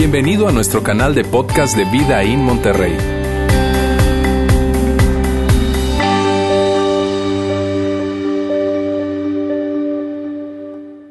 [0.00, 2.96] Bienvenido a nuestro canal de podcast de Vida en Monterrey.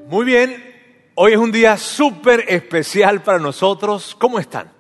[0.08, 0.64] Muy bien,
[1.14, 4.16] hoy es un día súper especial para nosotros.
[4.20, 4.72] ¿Cómo están?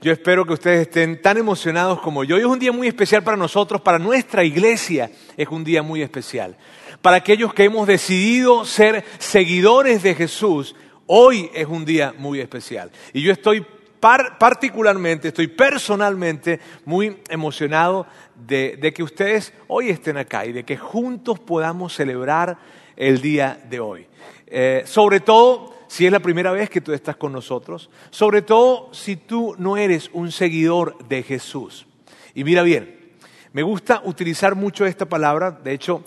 [0.00, 2.36] Yo espero que ustedes estén tan emocionados como yo.
[2.36, 6.00] Hoy es un día muy especial para nosotros, para nuestra iglesia es un día muy
[6.00, 6.56] especial.
[7.02, 10.74] Para aquellos que hemos decidido ser seguidores de Jesús,
[11.06, 12.90] hoy es un día muy especial.
[13.12, 13.64] Y yo estoy
[14.00, 21.40] particularmente, estoy personalmente muy emocionado de, que ustedes hoy estén acá y de que juntos
[21.40, 22.58] podamos celebrar
[22.96, 24.06] el día de hoy.
[24.46, 28.92] Eh, sobre todo si es la primera vez que tú estás con nosotros, sobre todo
[28.92, 31.86] si tú no eres un seguidor de Jesús.
[32.34, 33.14] Y mira bien,
[33.52, 36.04] me gusta utilizar mucho esta palabra, de hecho,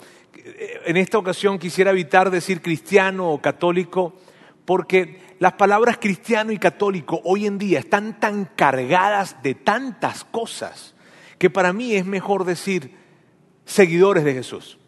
[0.84, 4.14] en esta ocasión quisiera evitar decir cristiano o católico,
[4.70, 10.94] porque las palabras cristiano y católico hoy en día están tan cargadas de tantas cosas
[11.38, 12.94] que para mí es mejor decir
[13.64, 14.78] seguidores de Jesús.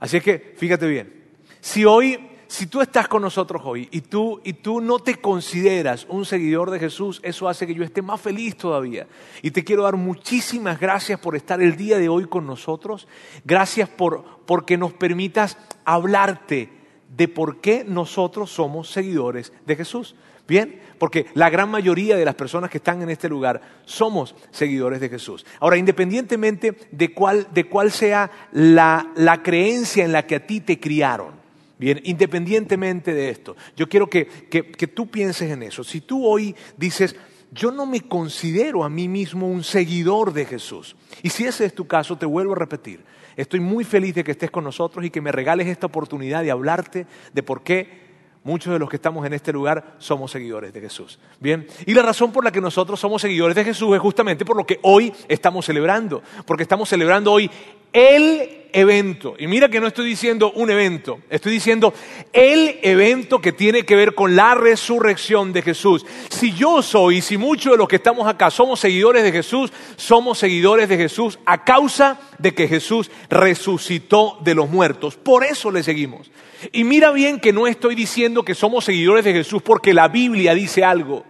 [0.00, 1.24] Así es que fíjate bien,
[1.62, 6.06] si hoy, si tú estás con nosotros hoy y tú, y tú no te consideras
[6.10, 9.06] un seguidor de Jesús, eso hace que yo esté más feliz todavía.
[9.40, 13.08] Y te quiero dar muchísimas gracias por estar el día de hoy con nosotros.
[13.46, 15.56] Gracias por porque nos permitas
[15.86, 16.81] hablarte
[17.16, 20.14] de por qué nosotros somos seguidores de Jesús.
[20.48, 25.00] Bien, porque la gran mayoría de las personas que están en este lugar somos seguidores
[25.00, 25.46] de Jesús.
[25.60, 30.60] Ahora, independientemente de cuál, de cuál sea la, la creencia en la que a ti
[30.60, 31.42] te criaron,
[31.78, 35.82] Bien, independientemente de esto, yo quiero que, que, que, tú pienses en eso.
[35.82, 37.16] Si tú hoy dices,
[37.50, 41.74] yo no me considero a mí mismo un seguidor de Jesús, y si ese es
[41.74, 43.00] tu caso, te vuelvo a repetir,
[43.36, 46.50] estoy muy feliz de que estés con nosotros y que me regales esta oportunidad de
[46.50, 48.02] hablarte de por qué
[48.44, 51.18] muchos de los que estamos en este lugar somos seguidores de Jesús.
[51.40, 54.56] Bien, y la razón por la que nosotros somos seguidores de Jesús es justamente por
[54.56, 57.50] lo que hoy estamos celebrando, porque estamos celebrando hoy
[57.92, 59.34] el evento.
[59.38, 61.92] Y mira que no estoy diciendo un evento, estoy diciendo
[62.32, 66.04] el evento que tiene que ver con la resurrección de Jesús.
[66.28, 70.38] Si yo soy, si muchos de los que estamos acá somos seguidores de Jesús, somos
[70.38, 75.16] seguidores de Jesús a causa de que Jesús resucitó de los muertos.
[75.16, 76.30] Por eso le seguimos.
[76.70, 80.54] Y mira bien que no estoy diciendo que somos seguidores de Jesús porque la Biblia
[80.54, 81.24] dice algo.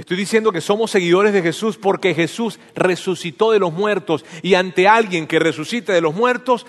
[0.00, 4.88] Estoy diciendo que somos seguidores de Jesús porque Jesús resucitó de los muertos y ante
[4.88, 6.64] alguien que resucite de los muertos,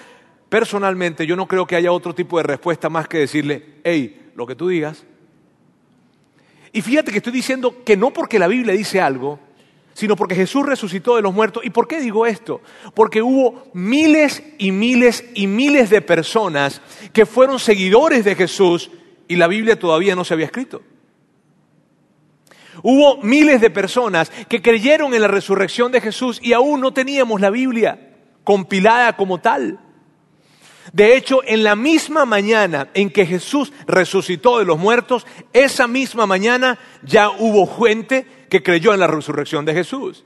[0.50, 4.46] personalmente yo no creo que haya otro tipo de respuesta más que decirle, hey, lo
[4.46, 5.06] que tú digas.
[6.74, 9.40] Y fíjate que estoy diciendo que no porque la Biblia dice algo,
[9.94, 11.64] sino porque Jesús resucitó de los muertos.
[11.64, 12.60] ¿Y por qué digo esto?
[12.94, 16.82] Porque hubo miles y miles y miles de personas
[17.14, 18.92] que fueron seguidores de Jesús
[19.30, 20.82] y la Biblia todavía no se había escrito.
[22.84, 27.42] Hubo miles de personas que creyeron en la resurrección de Jesús y aún no teníamos
[27.42, 28.12] la Biblia
[28.44, 29.80] compilada como tal.
[30.94, 36.26] De hecho, en la misma mañana en que Jesús resucitó de los muertos, esa misma
[36.26, 40.26] mañana ya hubo gente que creyó en la resurrección de Jesús.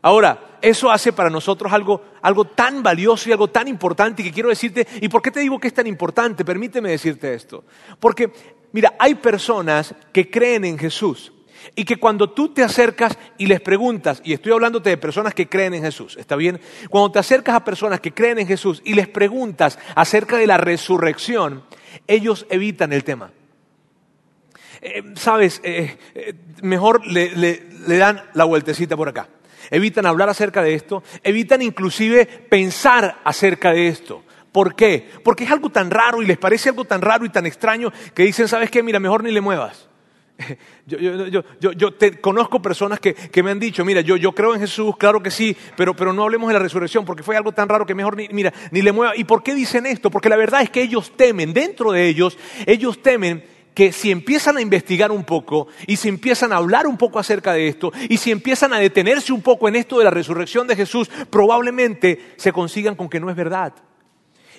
[0.00, 4.48] Ahora, eso hace para nosotros algo, algo tan valioso y algo tan importante que quiero
[4.48, 6.44] decirte, ¿y por qué te digo que es tan importante?
[6.44, 7.64] Permíteme decirte esto.
[8.00, 8.32] Porque,
[8.72, 11.32] mira, hay personas que creen en Jesús,
[11.74, 15.48] y que cuando tú te acercas y les preguntas, y estoy hablándote de personas que
[15.48, 16.60] creen en Jesús, ¿está bien?
[16.90, 20.58] Cuando te acercas a personas que creen en Jesús y les preguntas acerca de la
[20.58, 21.64] resurrección,
[22.06, 23.32] ellos evitan el tema.
[24.80, 29.28] Eh, Sabes, eh, eh, mejor le, le, le dan la vueltecita por acá.
[29.70, 34.24] Evitan hablar acerca de esto, evitan inclusive pensar acerca de esto.
[34.50, 35.08] ¿Por qué?
[35.24, 38.24] Porque es algo tan raro y les parece algo tan raro y tan extraño que
[38.24, 38.82] dicen, ¿sabes qué?
[38.82, 39.88] Mira, mejor ni le muevas.
[40.86, 44.32] Yo, yo, yo, yo, te conozco personas que, que, me han dicho, mira, yo, yo
[44.32, 47.36] creo en Jesús, claro que sí, pero, pero no hablemos de la resurrección porque fue
[47.36, 49.16] algo tan raro que mejor ni, mira, ni le mueva.
[49.16, 50.10] ¿Y por qué dicen esto?
[50.10, 52.36] Porque la verdad es que ellos temen, dentro de ellos,
[52.66, 56.98] ellos temen que si empiezan a investigar un poco y si empiezan a hablar un
[56.98, 60.10] poco acerca de esto y si empiezan a detenerse un poco en esto de la
[60.10, 63.72] resurrección de Jesús, probablemente se consigan con que no es verdad.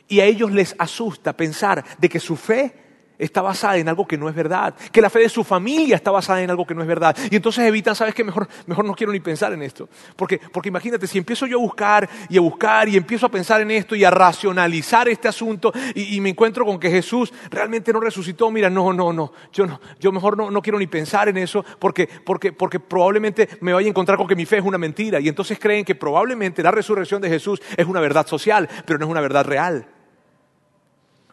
[0.07, 2.82] Y a ellos les asusta pensar de que su fe
[3.18, 6.12] está basada en algo que no es verdad, que la fe de su familia está
[6.12, 7.15] basada en algo que no es verdad.
[7.30, 8.24] Y entonces evitan, ¿sabes qué?
[8.24, 9.88] Mejor, mejor no quiero ni pensar en esto.
[10.15, 13.62] Porque, porque imagínate, si empiezo yo a buscar y a buscar y empiezo a pensar
[13.62, 17.94] en esto y a racionalizar este asunto y, y me encuentro con que Jesús realmente
[17.94, 21.30] no resucitó, mira, no, no, no, yo, no, yo mejor no, no quiero ni pensar
[21.30, 24.63] en eso porque, porque, porque probablemente me vaya a encontrar con que mi fe es
[24.63, 25.19] una mentira.
[25.19, 29.06] Y entonces creen que probablemente la resurrección de Jesús es una verdad social, pero no
[29.06, 29.88] es una verdad real.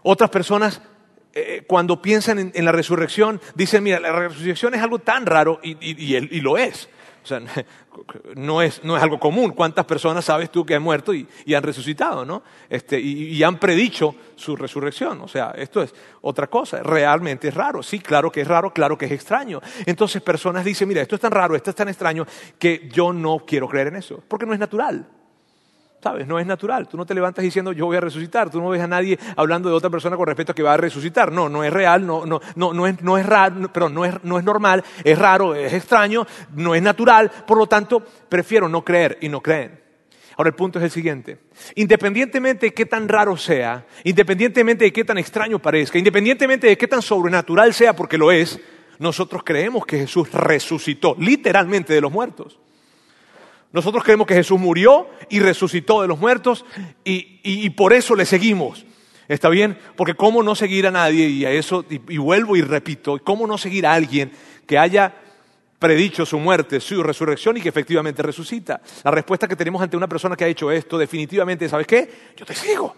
[0.03, 0.81] Otras personas
[1.35, 5.73] eh, cuando piensan en, la resurrección, dicen, mira, la resurrección es algo tan raro y,
[5.81, 6.89] y- y lo es.
[7.23, 7.41] O sea,
[8.35, 9.51] no es, no es algo común.
[9.53, 12.43] ¿Cuántas personas sabes tú que han muerto y, y han resucitado, no?
[12.69, 15.21] Este, y han predicho su resurrección.
[15.21, 16.83] O sea, esto es otra cosa.
[16.83, 17.83] Realmente es raro.
[17.83, 19.61] Sí, claro que es raro, claro que es extraño.
[19.85, 22.27] Entonces personas dicen, mira, esto es tan raro, esto es tan extraño,
[22.59, 24.23] que yo no quiero creer en eso.
[24.27, 25.07] Porque no es natural.
[26.03, 26.27] ¿Sabes?
[26.27, 26.89] No es natural.
[26.89, 28.49] Tú no te levantas diciendo yo voy a resucitar.
[28.49, 30.79] Tú no ves a nadie hablando de otra persona con respecto a que va a
[30.79, 31.31] resucitar.
[31.31, 34.15] No, no es real, no, no, no, no, es, no es raro, pero no es,
[34.23, 37.31] no es normal, es raro, es extraño, no es natural.
[37.47, 39.79] Por lo tanto, prefiero no creer y no creen.
[40.39, 41.39] Ahora el punto es el siguiente.
[41.75, 46.89] Independientemente de qué tan raro sea, independientemente de qué tan extraño parezca, independientemente de qué
[46.89, 48.59] tan sobrenatural sea, porque lo es,
[48.99, 52.59] nosotros creemos que Jesús resucitó literalmente de los muertos.
[53.73, 56.65] Nosotros creemos que Jesús murió y resucitó de los muertos
[57.05, 58.85] y, y- por eso le seguimos.
[59.29, 59.79] ¿Está bien?
[59.97, 63.47] Porque cómo no seguir a nadie, y a eso, y, y vuelvo y repito, cómo
[63.47, 64.33] no seguir a alguien
[64.67, 65.15] que haya
[65.79, 68.81] predicho su muerte, su resurrección y que efectivamente resucita.
[69.05, 72.11] La respuesta que tenemos ante una persona que ha hecho esto definitivamente, ¿sabes qué?
[72.37, 72.95] Yo te sigo.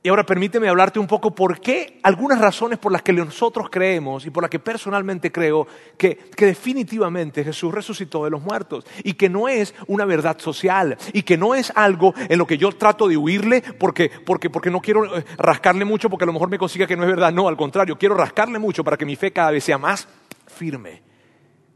[0.00, 4.24] Y ahora permíteme hablarte un poco por qué, algunas razones por las que nosotros creemos
[4.24, 5.66] y por las que personalmente creo
[5.96, 10.96] que, que definitivamente Jesús resucitó de los muertos y que no es una verdad social
[11.12, 14.70] y que no es algo en lo que yo trato de huirle porque, porque, porque
[14.70, 17.32] no quiero eh, rascarle mucho porque a lo mejor me consiga que no es verdad.
[17.32, 20.06] No, al contrario, quiero rascarle mucho para que mi fe cada vez sea más
[20.46, 21.02] firme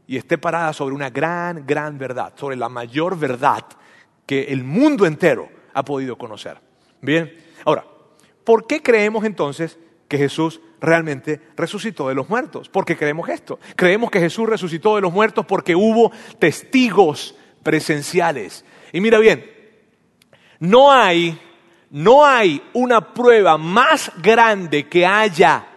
[0.07, 3.65] y esté parada sobre una gran, gran verdad, sobre la mayor verdad
[4.25, 6.57] que el mundo entero ha podido conocer.
[7.01, 7.33] Bien,
[7.65, 7.83] ahora,
[8.43, 12.69] ¿por qué creemos entonces que Jesús realmente resucitó de los muertos?
[12.69, 13.59] ¿Por qué creemos esto?
[13.75, 18.65] Creemos que Jesús resucitó de los muertos porque hubo testigos presenciales.
[18.91, 19.49] Y mira bien,
[20.59, 21.39] no hay,
[21.89, 25.67] no hay una prueba más grande que haya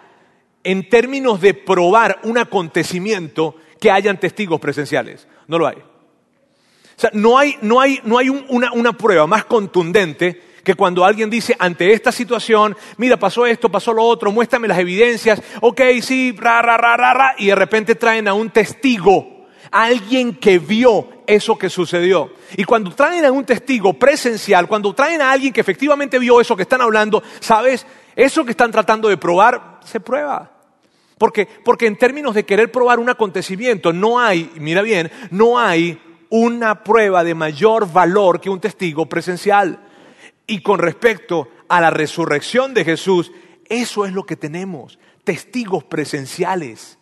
[0.65, 5.29] en términos de probar un acontecimiento que hayan testigos presenciales.
[5.47, 5.77] No lo hay.
[5.77, 10.75] O sea, no hay, no hay, no hay un- una, una prueba más contundente que
[10.75, 15.41] cuando alguien dice ante esta situación, mira, pasó esto, pasó lo otro, muéstrame las evidencias,
[15.61, 19.85] ok, sí, ra, ra, ra, ra, ra, y de repente traen a un testigo, a
[19.85, 22.33] alguien que vio eso que sucedió.
[22.57, 26.57] Y cuando traen a un testigo presencial, cuando traen a alguien que efectivamente vio eso
[26.57, 27.87] que están hablando, ¿sabes?
[28.17, 30.51] Eso que están tratando de probar, se prueba.
[31.17, 35.97] Porque, porque en términos de querer probar un acontecimiento, no hay, mira bien, no hay
[36.29, 39.79] una prueba de mayor valor que un testigo presencial.
[40.46, 43.32] Y con respecto a la resurrección de Jesús,
[43.69, 46.98] eso es lo que tenemos, testigos presenciales.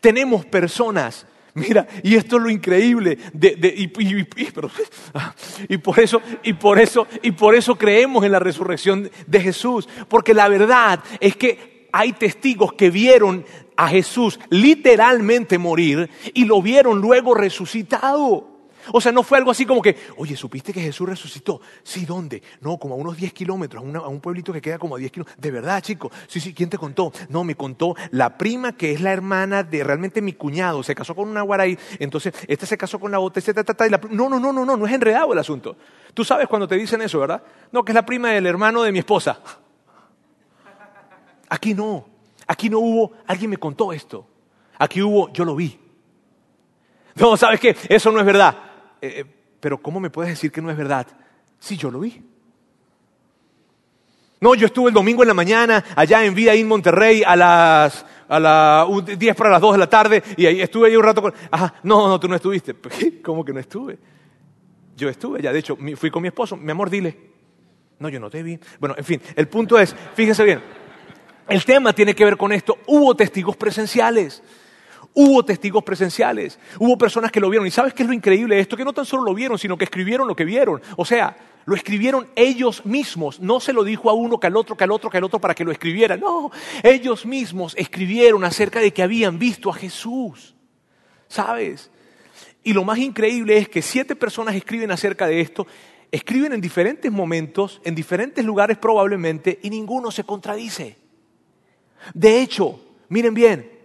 [0.00, 3.74] Tenemos personas, mira, y esto es lo increíble, de,
[5.68, 9.88] y por eso, y por eso, y por eso creemos en la resurrección de Jesús,
[10.08, 13.44] porque la verdad es que hay testigos que vieron
[13.76, 18.47] a Jesús literalmente morir y lo vieron luego resucitado.
[18.92, 21.60] O sea, no fue algo así como que, oye, ¿supiste que Jesús resucitó?
[21.82, 22.42] Sí, ¿dónde?
[22.60, 25.40] No, como a unos 10 kilómetros, a, un pueblito que queda como a 10 kilómetros.
[25.40, 26.10] De verdad, chico.
[26.26, 27.12] Sí, sí, ¿quién te contó?
[27.28, 30.82] No, me contó la prima que es la hermana de realmente mi cuñado.
[30.82, 33.88] Se casó con una guaraí, entonces esta se casó con la otra, etc, ta, ta,
[34.10, 35.76] no, no, no, no, no, no es enredado el asunto.
[36.14, 37.42] Tú sabes cuando te dicen eso, ¿verdad?
[37.72, 39.40] No, que es la prima del hermano de mi esposa.
[41.48, 42.06] Aquí no.
[42.46, 44.26] Aquí no hubo, alguien me contó esto.
[44.78, 45.78] Aquí hubo, yo lo vi.
[47.14, 47.76] No, ¿sabes qué?
[47.88, 48.56] Eso no es verdad.
[49.00, 49.24] Eh, eh,
[49.60, 51.06] pero ¿cómo me puedes decir que no es verdad?
[51.58, 52.22] Si yo lo vi.
[54.40, 58.06] No, yo estuve el domingo en la mañana allá en Vida en Monterrey a las
[58.28, 61.02] a la, un- 10 para las 2 de la tarde y ahí estuve ahí un
[61.02, 61.32] rato con...
[61.50, 62.74] Ajá, no, no, tú no estuviste.
[63.22, 63.98] ¿Cómo que no estuve?
[64.96, 66.56] Yo estuve allá, de hecho, fui con mi esposo.
[66.56, 67.18] Mi amor, dile.
[67.98, 68.58] No, yo no te vi.
[68.78, 70.60] Bueno, en fin, el punto es, fíjense bien,
[71.48, 72.78] el tema tiene que ver con esto.
[72.86, 74.42] Hubo testigos presenciales.
[75.20, 76.60] Hubo testigos presenciales.
[76.78, 77.66] Hubo personas que lo vieron.
[77.66, 78.76] ¿Y sabes qué es lo increíble de esto?
[78.76, 80.80] Que no tan solo lo vieron, sino que escribieron lo que vieron.
[80.96, 83.40] O sea, lo escribieron ellos mismos.
[83.40, 85.40] No se lo dijo a uno, que al otro, que al otro, que al otro
[85.40, 86.16] para que lo escribiera.
[86.16, 86.52] No,
[86.84, 90.54] ellos mismos escribieron acerca de que habían visto a Jesús.
[91.26, 91.90] ¿Sabes?
[92.62, 95.66] Y lo más increíble es que siete personas escriben acerca de esto,
[96.12, 100.96] escriben en diferentes momentos, en diferentes lugares probablemente, y ninguno se contradice.
[102.14, 103.77] De hecho, miren bien,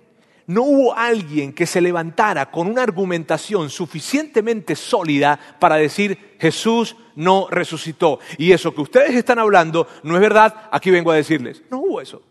[0.47, 7.47] no hubo alguien que se levantara con una argumentación suficientemente sólida para decir Jesús no
[7.49, 8.19] resucitó.
[8.37, 11.63] Y eso que ustedes están hablando no es verdad, aquí vengo a decirles.
[11.69, 12.21] No hubo eso.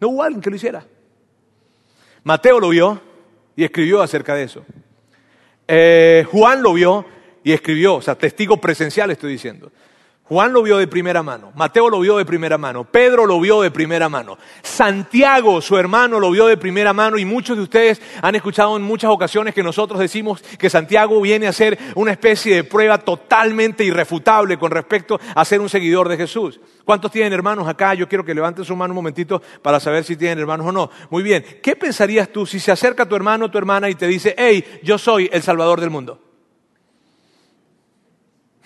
[0.00, 0.86] No hubo alguien que lo hiciera.
[2.24, 3.00] Mateo lo vio
[3.54, 4.64] y escribió acerca de eso.
[5.68, 7.04] Eh, Juan lo vio
[7.44, 9.70] y escribió, o sea, testigo presencial estoy diciendo.
[10.28, 13.62] Juan lo vio de primera mano, Mateo lo vio de primera mano, Pedro lo vio
[13.62, 18.02] de primera mano, Santiago, su hermano, lo vio de primera mano y muchos de ustedes
[18.20, 22.56] han escuchado en muchas ocasiones que nosotros decimos que Santiago viene a ser una especie
[22.56, 26.58] de prueba totalmente irrefutable con respecto a ser un seguidor de Jesús.
[26.84, 27.94] ¿Cuántos tienen hermanos acá?
[27.94, 30.90] Yo quiero que levanten su mano un momentito para saber si tienen hermanos o no.
[31.08, 34.08] Muy bien, ¿qué pensarías tú si se acerca tu hermano o tu hermana y te
[34.08, 36.25] dice, hey, yo soy el Salvador del mundo?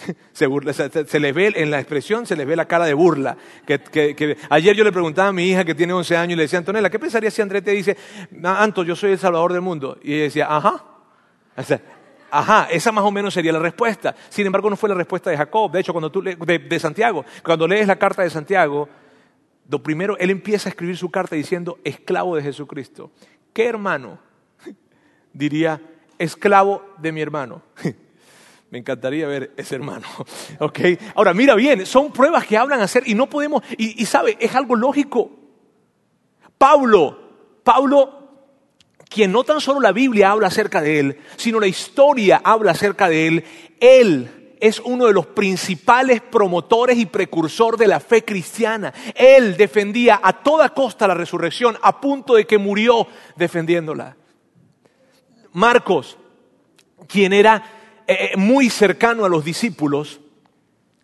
[0.33, 3.37] Se, les ve en la expresión, se les ve la cara de burla.
[3.67, 6.59] Que, ayer yo le preguntaba a mi hija que tiene 11 años y le decía,
[6.59, 7.97] Antonella, ¿qué pensaría si Andrés te dice,
[8.43, 9.99] Anto, yo soy el salvador del mundo?
[10.03, 10.85] Y ella decía, ajá.
[12.31, 14.15] ajá, esa más o menos sería la respuesta.
[14.29, 15.71] Sin embargo, no fue la respuesta de Jacob.
[15.71, 18.89] De hecho, cuando tú de, de Santiago, cuando lees la carta de Santiago,
[19.69, 23.11] lo primero, él empieza a escribir su carta diciendo, esclavo de Jesucristo.
[23.53, 24.19] ¿Qué hermano
[25.33, 25.81] diría,
[26.19, 27.63] esclavo de mi hermano?
[28.71, 30.07] Me encantaría ver ese hermano.
[30.61, 30.81] ¿Ok?
[31.15, 34.55] Ahora, mira bien, son pruebas que hablan hacer y no podemos, y, y sabe, es
[34.55, 35.31] algo lógico.
[36.57, 37.19] Pablo,
[37.65, 38.21] Pablo,
[39.09, 43.09] quien no tan solo la Biblia habla acerca de él, sino la historia habla acerca
[43.09, 43.45] de él,
[43.81, 48.93] él es uno de los principales promotores y precursor de la fe cristiana.
[49.15, 54.17] Él defendía a toda costa la resurrección, a punto de que murió defendiéndola.
[55.53, 56.19] Marcos,
[57.09, 57.80] quien era
[58.11, 60.19] eh, eh, muy cercano a los discípulos,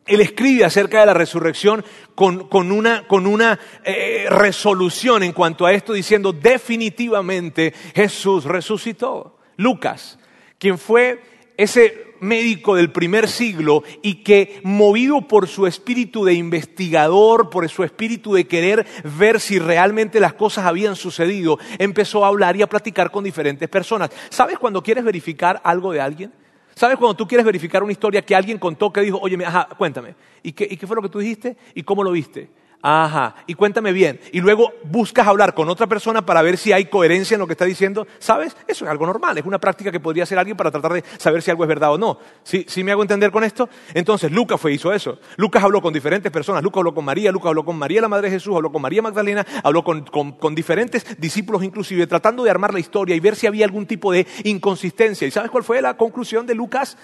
[0.07, 1.85] él escribe acerca de la resurrección
[2.17, 9.39] con, una, con una eh, resolución en cuanto a esto, diciendo definitivamente Jesús resucitó.
[9.57, 10.19] Lucas,
[10.59, 11.23] quien fue
[11.57, 17.85] ese médico del primer siglo y que movido por su espíritu de investigador, por su
[17.85, 18.85] espíritu de querer
[19.17, 23.69] ver si realmente las cosas habían sucedido, empezó a hablar y a platicar con diferentes
[23.69, 24.11] personas.
[24.29, 26.46] ¿Sabes cuando quieres verificar algo de alguien?
[26.77, 30.15] ¿Sabes cuando tú quieres verificar una historia que alguien contó que dijo, oye, ajá, cuéntame,
[30.43, 31.57] ¿y qué, ¿y qué fue lo que tú dijiste?
[31.75, 32.51] ¿Y cómo lo viste?
[32.83, 34.21] Ajá, y cuéntame bien.
[34.33, 37.55] Y luego buscas hablar con otra persona para ver si hay coherencia en lo que
[37.55, 38.07] está diciendo.
[38.19, 38.57] ¿Sabes?
[38.69, 41.43] Eso es algo normal, es una práctica que podría hacer alguien para tratar de saber
[41.43, 42.19] si algo es verdad o no.
[42.45, 43.69] ¿Sí, ¿Sí me hago entender con esto?
[43.95, 45.19] Entonces, Lucas fue, hizo eso.
[45.37, 46.63] Lucas habló con diferentes personas.
[46.63, 49.03] Lucas habló con María, Lucas habló con María, la Madre de Jesús, habló con María
[49.03, 53.47] Magdalena, habló con, con diferentes discípulos inclusive, tratando de armar la historia y ver si
[53.47, 55.27] había algún tipo de inconsistencia.
[55.27, 56.97] ¿Y sabes cuál fue la conclusión de Lucas?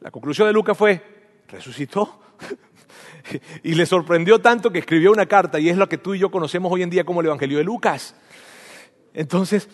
[0.00, 1.02] La conclusión de Lucas fue,
[1.48, 2.20] resucitó.
[3.62, 6.30] y le sorprendió tanto que escribió una carta y es lo que tú y yo
[6.30, 8.14] conocemos hoy en día como el Evangelio de Lucas.
[9.14, 9.68] Entonces,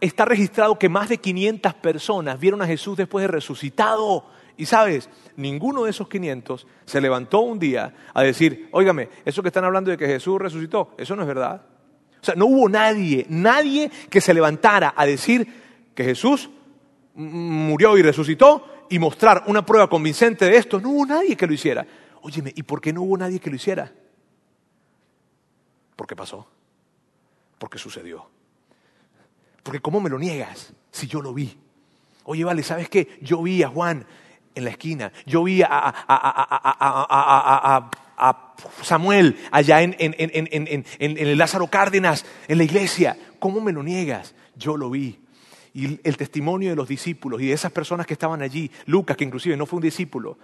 [0.00, 4.26] está registrado que más de 500 personas vieron a Jesús después de resucitado.
[4.56, 9.48] Y sabes, ninguno de esos 500 se levantó un día a decir, óigame, eso que
[9.48, 11.62] están hablando de que Jesús resucitó, eso no es verdad.
[12.20, 15.46] O sea, no hubo nadie, nadie que se levantara a decir
[15.94, 16.50] que Jesús
[17.14, 20.80] murió y resucitó y mostrar una prueba convincente de esto.
[20.80, 21.86] No hubo nadie que lo hiciera.
[22.22, 23.92] Óyeme, ¿y por qué no hubo nadie que lo hiciera?
[25.96, 26.46] Porque pasó.
[27.58, 28.28] Porque sucedió.
[29.62, 31.58] Porque ¿cómo me lo niegas si yo lo vi?
[32.24, 33.18] Oye, vale, ¿sabes qué?
[33.20, 34.06] Yo vi a Juan
[34.54, 35.12] en la esquina.
[35.26, 37.90] Yo vi a,
[38.82, 43.16] Samuel allá en, en, el Lázaro Cárdenas, en la iglesia.
[43.38, 44.34] ¿Cómo me lo niegas?
[44.56, 45.20] Yo lo vi.
[45.74, 49.24] Y el testimonio de los discípulos y de esas personas que estaban allí, Lucas, que
[49.24, 50.38] inclusive no fue un discípulo,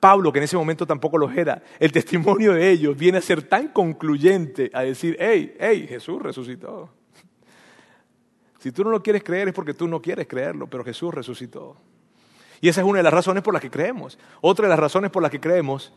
[0.00, 3.42] Pablo, que en ese momento tampoco lo era, el testimonio de ellos viene a ser
[3.42, 6.90] tan concluyente a decir, hey, hey, Jesús resucitó.
[8.58, 11.76] Si tú no lo quieres creer es porque tú no quieres creerlo, pero Jesús resucitó.
[12.62, 14.18] Y esa es una de las razones por las que creemos.
[14.40, 15.92] Otra de las razones por las que creemos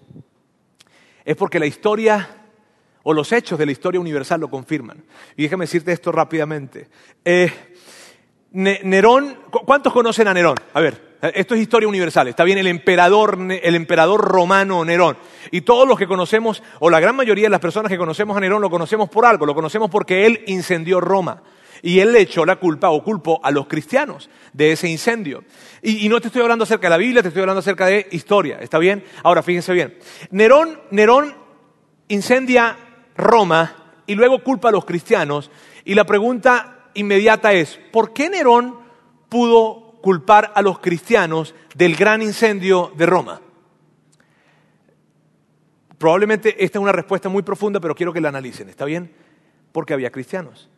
[1.26, 2.44] es porque la historia
[3.04, 5.04] o los hechos de la historia universal lo confirman.
[5.36, 6.88] Y déjame decirte esto rápidamente.
[8.54, 10.56] Nerón, ¿cuántos conocen a Nerón?
[10.76, 15.18] A ver, esto es historia universal, está bien el emperador, el emperador romano Nerón.
[15.50, 18.40] Y todos los que conocemos, o la gran mayoría de las personas que conocemos a
[18.40, 21.42] Nerón, lo conocemos por algo, lo conocemos porque él incendió Roma.
[21.82, 25.44] Y él le echó la culpa o culpó a los cristianos de ese incendio.
[25.82, 28.60] Y, no te estoy hablando acerca de la Biblia, te estoy hablando acerca de historia,
[28.62, 29.04] ¿está bien?
[29.24, 29.98] Ahora, fíjense bien.
[30.30, 31.36] Nerón, Nerón
[32.08, 32.78] incendia
[33.18, 35.50] Roma y luego culpa a los cristianos.
[35.84, 38.78] Y la pregunta inmediata es, ¿por qué Nerón
[39.30, 43.42] pudo culpar a los cristianos del gran incendio de Roma?
[45.98, 49.14] Probablemente esta es una respuesta muy profunda, pero quiero que la analicen, ¿está bien?
[49.72, 50.70] Porque había cristianos.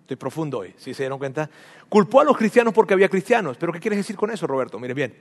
[0.00, 1.48] Estoy profundo hoy, si se dieron cuenta.
[1.88, 3.56] Culpó a los cristianos porque había cristianos.
[3.58, 4.78] ¿Pero qué quieres decir con eso, Roberto?
[4.78, 5.14] Miren bien.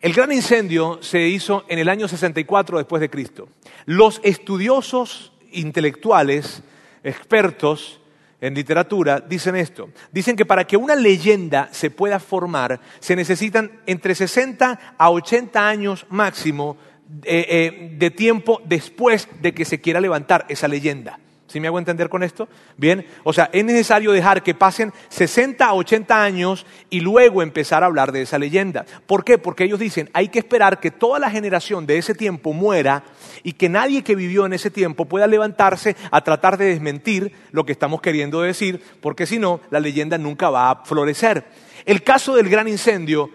[0.00, 3.48] El gran incendio se hizo en el año 64 después de Cristo.
[3.86, 6.62] Los estudiosos intelectuales,
[7.06, 8.00] expertos,
[8.40, 9.90] en literatura dicen esto.
[10.12, 15.68] Dicen que para que una leyenda se pueda formar se necesitan entre 60 a 80
[15.68, 16.76] años máximo
[17.24, 21.18] eh, eh, de tiempo después de que se quiera levantar esa leyenda.
[21.46, 22.48] ¿Sí me hago entender con esto?
[22.76, 27.82] Bien, o sea, es necesario dejar que pasen 60 a 80 años y luego empezar
[27.82, 28.84] a hablar de esa leyenda.
[29.06, 29.38] ¿Por qué?
[29.38, 33.04] Porque ellos dicen, hay que esperar que toda la generación de ese tiempo muera
[33.44, 37.64] y que nadie que vivió en ese tiempo pueda levantarse a tratar de desmentir lo
[37.64, 41.44] que estamos queriendo decir, porque si no, la leyenda nunca va a florecer.
[41.84, 43.30] El caso del gran incendio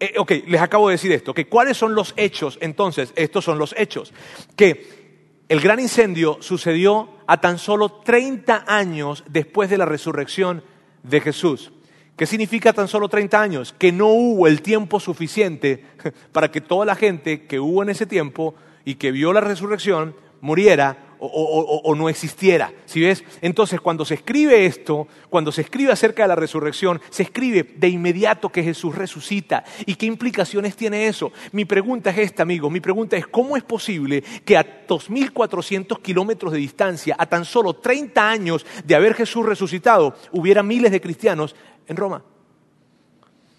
[0.00, 3.58] eh, ok, les acabo de decir esto, que cuáles son los hechos, entonces, estos son
[3.58, 4.12] los hechos,
[4.56, 5.03] que
[5.48, 10.62] el gran incendio sucedió a tan solo 30 años después de la resurrección
[11.02, 11.72] de Jesús.
[12.16, 13.74] ¿Qué significa tan solo 30 años?
[13.76, 15.84] Que no hubo el tiempo suficiente
[16.32, 20.14] para que toda la gente que hubo en ese tiempo y que vio la resurrección
[20.40, 22.72] muriera o, no existiera.
[22.86, 23.24] ¿Sí ves?
[23.40, 27.88] Entonces, cuando se escribe esto, cuando se escribe acerca de la resurrección, se escribe de
[27.88, 29.64] inmediato que Jesús resucita.
[29.86, 31.32] ¿Y qué implicaciones tiene eso?
[31.52, 32.70] Mi pregunta es esta, amigo.
[32.70, 37.74] Mi pregunta es, ¿cómo es posible que a 2.400 kilómetros de distancia, a tan solo
[37.74, 41.54] 30 años de haber Jesús resucitado, hubiera miles de cristianos
[41.86, 42.22] en Roma?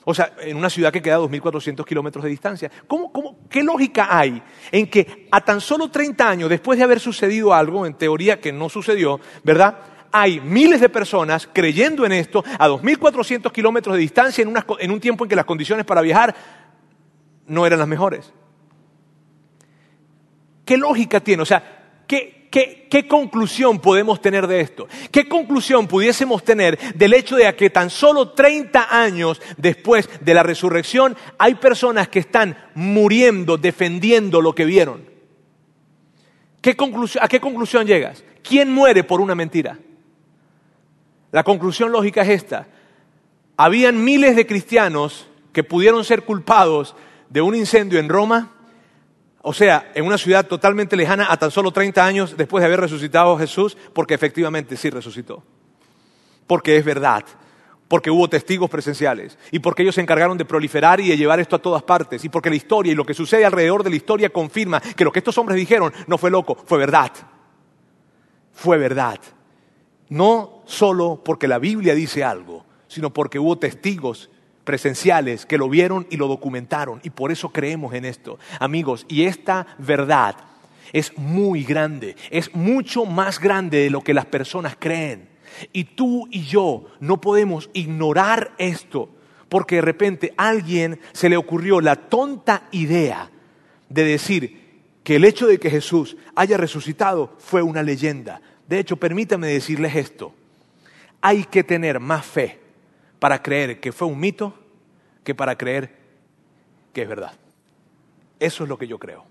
[0.06, 2.72] O sea, en una ciudad que queda a 2.400 kilómetros de distancia.
[3.50, 7.86] qué lógica hay en que a tan solo 30 años después de haber sucedido algo,
[7.88, 9.80] en teoría que no sucedió, ¿verdad?
[10.12, 15.00] Hay miles de personas creyendo en esto a 2.400 kilómetros de distancia en, en un
[15.00, 16.36] tiempo en que las condiciones para viajar
[17.48, 18.32] no eran las mejores.
[20.64, 21.44] ¿Qué lógica tiene?
[21.44, 24.88] O sea, ¿qué, ¿Qué, conclusión podemos tener de esto?
[25.12, 30.44] ¿Qué conclusión pudiésemos tener del hecho de que tan solo 30 años después de la
[30.44, 35.04] resurrección hay personas que están muriendo defendiendo lo que vieron?
[37.22, 38.24] ¿A qué conclusión llegas?
[38.42, 39.78] ¿Quién muere por una mentira?
[41.32, 42.68] La conclusión lógica es esta.
[43.58, 46.96] Habían miles de cristianos que pudieron ser culpados
[47.30, 48.52] de un incendio en Roma
[49.48, 52.80] o sea, en una ciudad totalmente lejana a tan solo 30 años después de haber
[52.80, 55.44] resucitado Jesús, porque efectivamente sí resucitó.
[56.48, 57.24] Porque es verdad.
[57.88, 59.38] Porque hubo testigos presenciales.
[59.52, 62.26] Y porque ellos se encargaron de proliferar y de llevar esto a todas partes.
[62.26, 65.12] Y porque la historia y lo que sucede alrededor de la historia confirma que lo
[65.12, 67.12] que estos hombres dijeron no fue loco, fue verdad.
[68.52, 69.20] Fue verdad.
[70.10, 74.32] No solo porque la Biblia dice algo, sino porque hubo testigos
[74.66, 77.00] presenciales que lo vieron y lo documentaron.
[77.04, 78.38] Y por eso creemos en esto.
[78.60, 80.36] Amigos, y esta verdad
[80.92, 85.30] es muy grande, es mucho más grande de lo que las personas creen.
[85.72, 89.10] Y tú y yo no podemos ignorar esto,
[89.48, 93.30] porque de repente a alguien se le ocurrió la tonta idea
[93.88, 94.66] de decir
[95.04, 98.42] que el hecho de que Jesús haya resucitado fue una leyenda.
[98.68, 100.34] De hecho, permítame decirles esto.
[101.22, 102.65] Hay que tener más fe
[103.20, 104.54] para creer que fue un mito
[105.24, 105.96] que para creer
[106.94, 107.34] que es verdad.
[108.40, 109.26] Eso es lo que yo creo.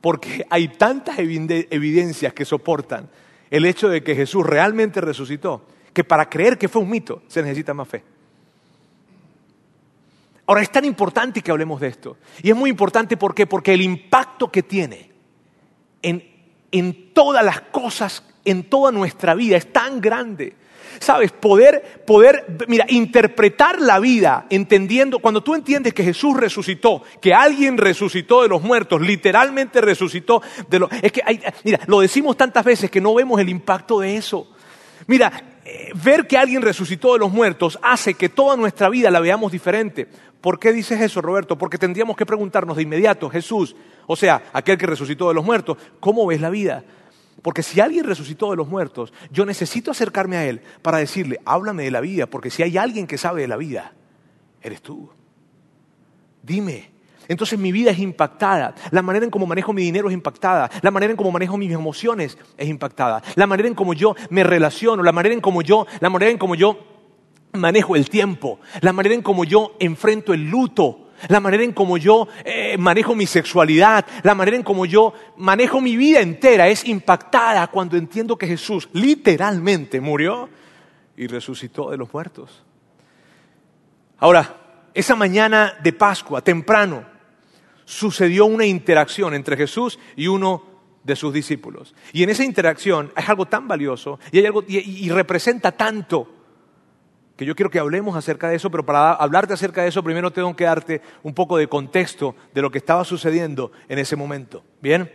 [0.00, 3.08] Porque hay tantas evidencias que soportan
[3.50, 7.42] el hecho de que Jesús realmente resucitó, que para creer que fue un mito se
[7.42, 8.04] necesita más fe.
[10.46, 12.16] Ahora, es tan importante que hablemos de esto.
[12.42, 15.10] Y es muy importante porque el impacto que tiene
[16.00, 16.24] en,
[16.70, 20.54] en todas las cosas, en toda nuestra vida, es tan grande
[21.00, 27.32] Sabes, poder, poder, mira, interpretar la vida entendiendo, cuando tú entiendes que Jesús resucitó, que
[27.34, 30.90] alguien resucitó de los muertos, literalmente resucitó de los...
[31.02, 34.48] Es que, hay, mira, lo decimos tantas veces que no vemos el impacto de eso.
[35.06, 35.32] Mira,
[35.64, 39.52] eh, ver que alguien resucitó de los muertos hace que toda nuestra vida la veamos
[39.52, 40.08] diferente.
[40.40, 41.56] ¿Por qué dices eso, Roberto?
[41.56, 45.76] Porque tendríamos que preguntarnos de inmediato, Jesús, o sea, aquel que resucitó de los muertos,
[46.00, 46.84] ¿cómo ves la vida?
[47.42, 51.84] Porque si alguien resucitó de los muertos, yo necesito acercarme a Él para decirle, háblame
[51.84, 53.92] de la vida, porque si hay alguien que sabe de la vida,
[54.62, 55.10] eres tú.
[56.42, 56.90] Dime.
[57.28, 60.90] Entonces mi vida es impactada, la manera en cómo manejo mi dinero es impactada, la
[60.90, 65.02] manera en cómo manejo mis emociones es impactada, la manera en cómo yo me relaciono,
[65.02, 66.78] la manera en cómo yo, la manera en cómo yo
[67.52, 71.96] manejo el tiempo, la manera en cómo yo enfrento el luto, la manera en cómo
[71.96, 76.84] yo eh, manejo mi sexualidad, la manera en cómo yo manejo mi vida entera es
[76.86, 80.48] impactada cuando entiendo que Jesús literalmente murió
[81.16, 82.64] y resucitó de los muertos.
[84.18, 84.56] Ahora,
[84.94, 87.04] esa mañana de Pascua, temprano,
[87.84, 90.64] sucedió una interacción entre Jesús y uno
[91.04, 91.94] de sus discípulos.
[92.12, 94.40] Y en esa interacción es algo tan valioso y,
[95.06, 96.37] y representa tanto
[97.38, 100.32] que yo quiero que hablemos acerca de eso, pero para hablarte acerca de eso primero
[100.32, 104.64] tengo que darte un poco de contexto de lo que estaba sucediendo en ese momento.
[104.82, 105.08] Bien,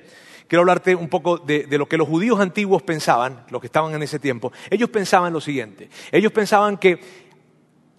[0.48, 3.94] quiero hablarte un poco de, de, lo que los judíos antiguos pensaban, los que estaban
[3.94, 4.54] en ese tiempo.
[4.70, 7.02] Ellos pensaban lo siguiente, ellos pensaban que,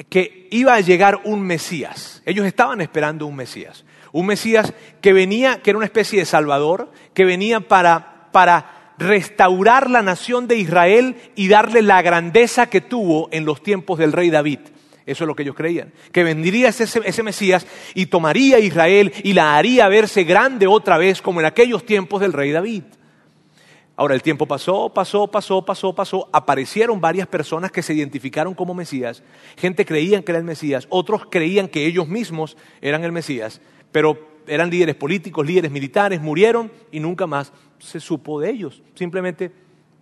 [0.09, 5.61] que iba a llegar un Mesías, ellos estaban esperando un Mesías, un Mesías que venía,
[5.61, 11.17] que era una especie de Salvador, que venía para, para restaurar la nación de Israel
[11.35, 14.61] y darle la grandeza que tuvo en los tiempos del rey David.
[15.07, 15.93] Eso es lo que ellos creían.
[16.13, 20.97] Que vendría ese, ese, Mesías y tomaría a Israel y la haría verse grande otra
[20.97, 22.85] vez como en aquellos tiempos del rey David.
[23.97, 26.29] Ahora el tiempo pasó, pasó, pasó, pasó, pasó.
[26.33, 29.23] Aparecieron varias personas que se identificaron como Mesías.
[29.57, 33.61] Gente creían que era el Mesías, otros creían que ellos mismos eran el Mesías,
[33.93, 38.83] pero eran líderes políticos, líderes militares, murieron y nunca más se supo de ellos.
[38.95, 39.53] Simplemente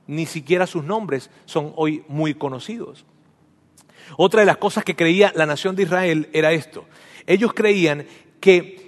[0.06, 3.04] ni siquiera sus nombres son hoy muy conocidos.
[4.16, 6.84] Otra de las cosas que creía la nación de Israel era esto.
[7.26, 8.04] Ellos creían
[8.40, 8.82] que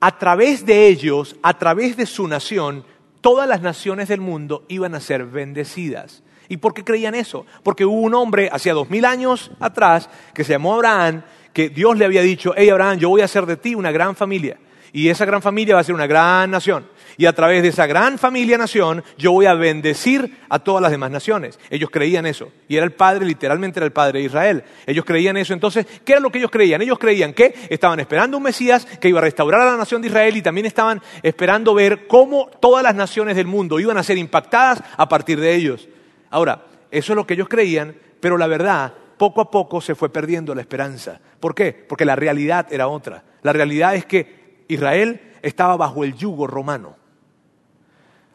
[0.00, 2.84] a través de ellos, a través de su nación,
[3.20, 6.22] todas las naciones del mundo iban a ser bendecidas.
[6.48, 7.46] ¿Y por qué creían eso?
[7.62, 11.96] Porque hubo un hombre hacía dos mil años atrás que se llamó Abraham, que Dios
[11.98, 14.58] le había dicho, hey Abraham, yo voy a hacer de ti una gran familia.
[14.92, 16.86] Y esa gran familia va a ser una gran nación
[17.20, 20.90] y a través de esa gran familia nación yo voy a bendecir a todas las
[20.90, 21.58] demás naciones.
[21.68, 22.50] Ellos creían eso.
[22.66, 24.64] Y era el padre, literalmente era el padre de Israel.
[24.86, 25.52] Ellos creían eso.
[25.52, 26.80] Entonces, ¿qué era lo que ellos creían?
[26.80, 30.08] Ellos creían que estaban esperando un Mesías que iba a restaurar a la nación de
[30.08, 34.16] Israel y también estaban esperando ver cómo todas las naciones del mundo iban a ser
[34.16, 35.90] impactadas a partir de ellos.
[36.30, 40.08] Ahora, eso es lo que ellos creían, pero la verdad, poco a poco se fue
[40.08, 41.20] perdiendo la esperanza.
[41.38, 41.74] ¿Por qué?
[41.86, 43.24] Porque la realidad era otra.
[43.42, 44.39] La realidad es que
[44.70, 46.96] Israel estaba bajo el yugo romano.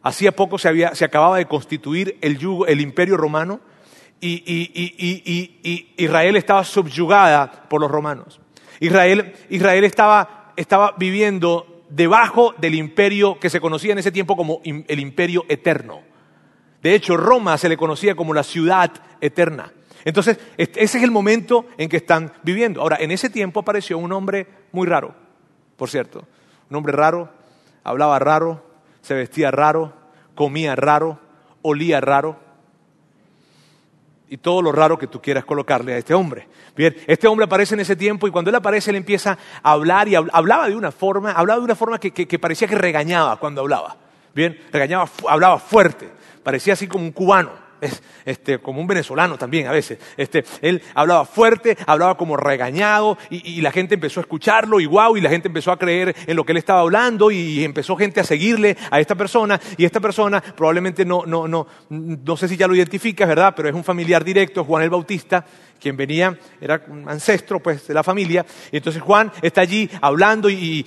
[0.03, 3.61] Hacía poco se, había, se acababa de constituir el, yugo, el imperio romano
[4.21, 8.39] y, Israel estaba subyugada por los romanos.
[8.79, 14.61] Israel, Israel estaba, estaba viviendo debajo del imperio que se conocía en ese tiempo como
[14.63, 16.01] el imperio eterno.
[16.81, 19.71] De hecho, Roma se le conocía como la ciudad eterna.
[20.03, 22.81] Entonces, ese es el momento en que están viviendo.
[22.81, 25.15] Ahora, en ese tiempo apareció un hombre muy raro,
[25.77, 26.25] por cierto.
[26.69, 27.29] Un hombre raro,
[27.83, 28.63] hablaba raro,
[29.01, 29.93] se vestía raro,
[30.33, 31.19] comía raro,
[31.61, 32.37] olía raro
[34.27, 36.47] y todo lo raro que tú quieras colocarle a este hombre.
[36.75, 40.07] Bien, este hombre aparece en ese tiempo y cuando él aparece él empieza a hablar
[40.07, 43.61] y hablaba de una forma, hablaba de una forma que, que parecía que regañaba cuando
[43.61, 43.97] hablaba.
[44.33, 46.09] Bien, regañaba, hablaba fuerte,
[46.43, 47.64] parecía así como un cubano
[48.25, 49.99] este, como un venezolano también a veces.
[50.17, 55.17] Este, él hablaba fuerte, hablaba como regañado y, la gente empezó a escucharlo y wow,
[55.17, 58.19] y la gente empezó a creer en lo que él estaba hablando y empezó gente
[58.19, 62.57] a seguirle a esta persona y esta persona probablemente no, no, no, no sé si
[62.57, 63.53] ya lo identificas, ¿verdad?
[63.55, 65.45] Pero es un familiar directo, Juan el Bautista,
[65.79, 68.45] quien venía, era un ancestro pues, de la familia.
[68.71, 70.83] Y entonces Juan está allí hablando y,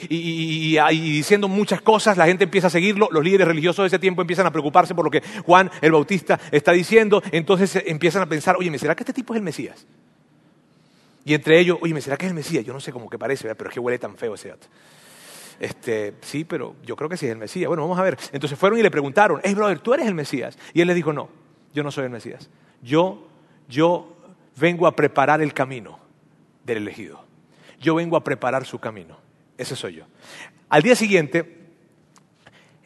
[0.91, 4.47] diciendo muchas cosas, la gente empieza a seguirlo, los líderes religiosos de ese tiempo empiezan
[4.47, 8.71] a preocuparse por lo que Juan el Bautista está diciendo, entonces empiezan a pensar, oye,
[8.71, 9.87] ¿me será que este tipo es el Mesías?
[11.25, 12.65] Y entre ellos, oye, ¿me será que es el Mesías?
[12.65, 14.67] Yo no sé cómo que parece, pero es que huele tan feo ese dato.
[15.61, 17.69] Este, sí, pero yo creo que sí es el Mesías.
[17.69, 18.17] Bueno, vamos a ver.
[18.33, 20.57] Entonces fueron y le preguntaron, hey, brother, ¿tú eres el Mesías?
[20.73, 21.29] Y él les dijo, no,
[21.75, 22.49] yo no soy el Mesías.
[22.83, 23.29] Yo,
[23.69, 24.17] yo
[24.57, 25.99] vengo a preparar el camino
[26.65, 27.25] del elegido.
[27.81, 29.19] Yo vengo a preparar su camino.
[29.57, 30.05] Ese soy yo.
[30.69, 31.59] Al día siguiente,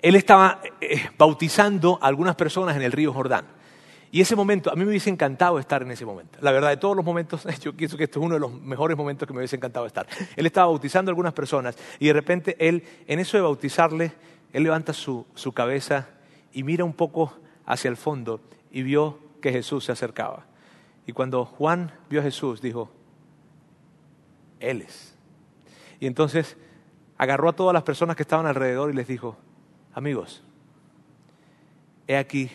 [0.00, 3.46] él estaba eh, bautizando a algunas personas en el río Jordán.
[4.14, 6.38] Y ese momento, a mí me hubiese encantado estar en ese momento.
[6.42, 8.94] La verdad, de todos los momentos, yo pienso que este es uno de los mejores
[8.94, 10.06] momentos que me hubiese encantado estar.
[10.36, 14.12] Él estaba bautizando a algunas personas y de repente él, en eso de bautizarle,
[14.52, 16.10] él levanta su, su cabeza
[16.52, 17.32] y mira un poco
[17.64, 20.44] hacia el fondo y vio que Jesús se acercaba.
[21.06, 22.90] Y cuando Juan vio a Jesús, dijo,
[24.60, 25.16] Él es.
[26.00, 26.58] Y entonces
[27.16, 29.38] agarró a todas las personas que estaban alrededor y les dijo,
[29.94, 30.42] amigos,
[32.06, 32.50] he aquí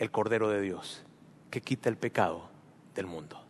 [0.00, 1.04] el Cordero de Dios
[1.50, 2.48] que quita el pecado
[2.94, 3.40] del mundo.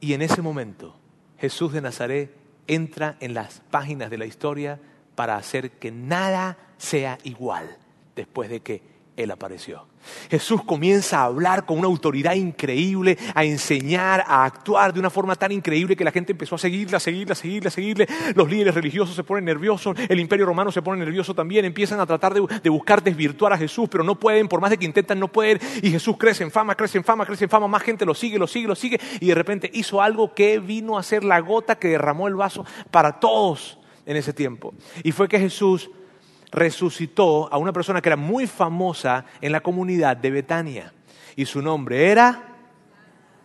[0.00, 0.96] Y en ese momento
[1.38, 2.34] Jesús de Nazaret
[2.66, 4.80] entra en las páginas de la historia
[5.14, 7.76] para hacer que nada sea igual
[8.16, 9.86] después de que Él apareció.
[10.28, 15.36] Jesús comienza a hablar con una autoridad increíble, a enseñar, a actuar de una forma
[15.36, 18.08] tan increíble que la gente empezó a seguirle, a seguirle, a seguirle, a seguirle.
[18.34, 22.06] Los líderes religiosos se ponen nerviosos, el imperio romano se pone nervioso también, empiezan a
[22.06, 25.28] tratar de, buscar desvirtuar a Jesús, pero no pueden, por más de que intentan, no
[25.28, 25.60] pueden.
[25.80, 28.38] Y Jesús crece en fama, crece en fama, crece en fama, más gente lo sigue,
[28.38, 29.00] lo sigue, lo sigue.
[29.20, 32.66] Y de repente hizo algo que vino a ser la gota que derramó el vaso
[32.90, 34.74] para todos en ese tiempo.
[35.02, 35.90] Y fue que Jesús
[36.54, 40.92] resucitó a una persona que era muy famosa en la comunidad de Betania.
[41.36, 42.54] Y su nombre era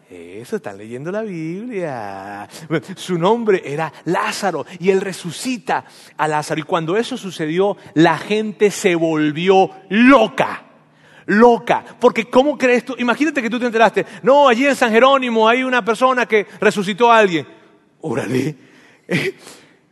[0.09, 2.47] Eso, están leyendo la Biblia.
[2.95, 5.85] Su nombre era Lázaro y él resucita
[6.17, 6.59] a Lázaro.
[6.59, 10.63] Y cuando eso sucedió, la gente se volvió loca.
[11.27, 11.85] Loca.
[11.99, 12.95] Porque ¿cómo crees tú?
[12.97, 14.03] Imagínate que tú te enteraste.
[14.23, 17.47] No, allí en San Jerónimo hay una persona que resucitó a alguien.
[18.01, 18.55] Órale.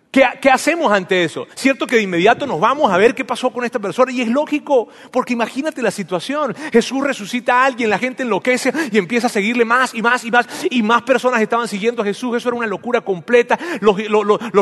[0.09, 1.47] ¿Qué, hacemos ante eso?
[1.53, 4.29] Cierto que de inmediato nos vamos a ver qué pasó con esta persona y es
[4.29, 6.55] lógico, porque imagínate la situación.
[6.71, 10.31] Jesús resucita a alguien, la gente enloquece y empieza a seguirle más y más y
[10.31, 12.37] más y más personas estaban siguiendo a Jesús.
[12.37, 13.59] Eso era una locura completa.
[13.81, 13.97] Los,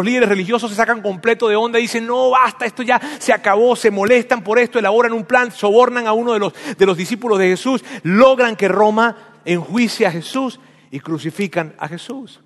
[0.04, 3.76] líderes religiosos se sacan completo de onda y dicen, no, basta, esto ya se acabó,
[3.76, 7.38] se molestan por esto, elaboran un plan, sobornan a uno de los, de los discípulos
[7.38, 12.42] de Jesús, logran que Roma enjuicie a Jesús y crucifican a Jesús.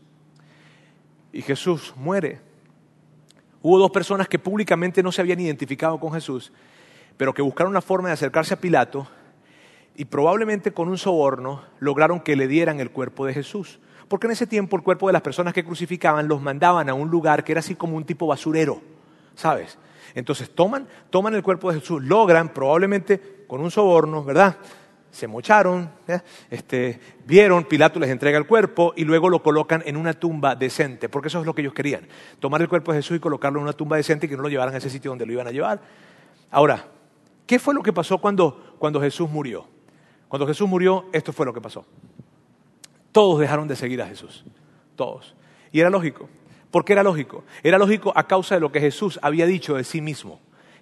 [1.32, 2.49] Y Jesús muere
[3.62, 6.52] Hubo dos personas que públicamente no se habían identificado con Jesús,
[7.18, 9.08] pero que buscaron una forma de acercarse a Pilato
[9.96, 13.80] y probablemente con un soborno lograron que le dieran el cuerpo de Jesús.
[14.08, 17.10] Porque en ese tiempo el cuerpo de las personas que crucificaban los mandaban a un
[17.10, 18.82] lugar que era así como un tipo basurero,
[19.36, 19.78] ¿sabes?
[20.16, 24.58] Entonces toman, toman el cuerpo de Jesús, logran probablemente con un soborno, ¿verdad?
[25.12, 25.92] Se mocharon,
[26.50, 31.10] este, vieron, Pilato les entrega el cuerpo y luego lo colocan en una tumba decente,
[31.10, 32.08] porque eso es lo que ellos querían,
[32.40, 34.50] tomar el cuerpo de Jesús y colocarlo en una tumba decente y que no lo
[34.50, 35.82] llevaran a ese sitio donde lo iban a llevar.
[36.52, 36.86] Ahora,
[37.46, 39.68] ¿qué fue lo que pasó cuando, cuando Jesús murió?
[40.28, 41.86] Cuando Jesús murió, esto fue lo que pasó.
[43.12, 44.46] Todos dejaron de seguir a Jesús,
[44.96, 45.36] todos.
[45.72, 46.30] Y era lógico.
[46.70, 47.44] ¿Por qué era lógico?
[47.64, 50.40] Era lógico a causa de lo que Jesús había dicho de sí mismo.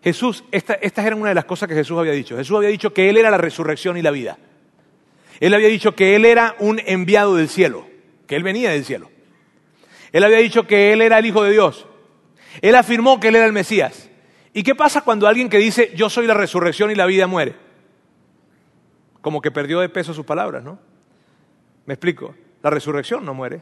[0.07, 2.37] Jesús, estas eran una de las cosas que Jesús había dicho.
[2.37, 4.37] Jesús había dicho que Él era la resurrección y la vida.
[5.41, 7.85] Él había dicho que Él era un enviado del cielo,
[8.25, 9.11] que Él venía del cielo.
[10.13, 11.87] Él había dicho que Él era el Hijo de Dios.
[12.61, 14.09] Él afirmó que Él era el Mesías.
[14.53, 17.55] ¿Y qué pasa cuando alguien que dice yo soy la resurrección y la vida muere?
[19.19, 20.79] Como que perdió de peso sus palabras, ¿no?
[21.85, 22.33] Me explico.
[22.63, 23.61] La resurrección no muere.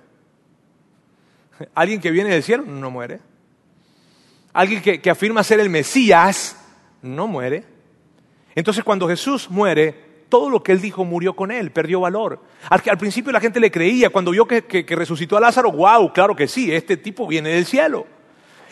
[1.73, 3.19] Alguien que viene del cielo no muere
[4.56, 6.58] alguien que, afirma ser el Mesías,
[7.02, 7.65] no muere.
[8.56, 9.94] Entonces cuando Jesús muere,
[10.30, 12.41] todo lo que él dijo murió con él, perdió valor.
[12.70, 16.38] Al, al principio la gente le creía, cuando vio que, resucitó a Lázaro, wow, claro
[16.38, 18.08] que sí, este tipo viene del cielo.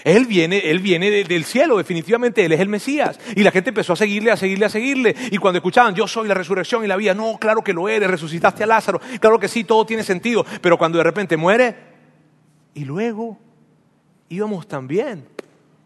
[0.06, 3.20] Él viene, él viene del cielo, definitivamente, él es el Mesías.
[3.36, 5.16] Y la gente empezó a seguirle, a seguirle, a seguirle.
[5.32, 8.10] Y cuando escuchaban, yo soy la resurrección y la vida, no, claro que lo eres,
[8.10, 10.46] resucitaste a Lázaro, claro que sí, todo tiene sentido.
[10.62, 11.76] Pero cuando de repente muere,
[12.74, 13.38] y luego
[14.30, 15.28] íbamos también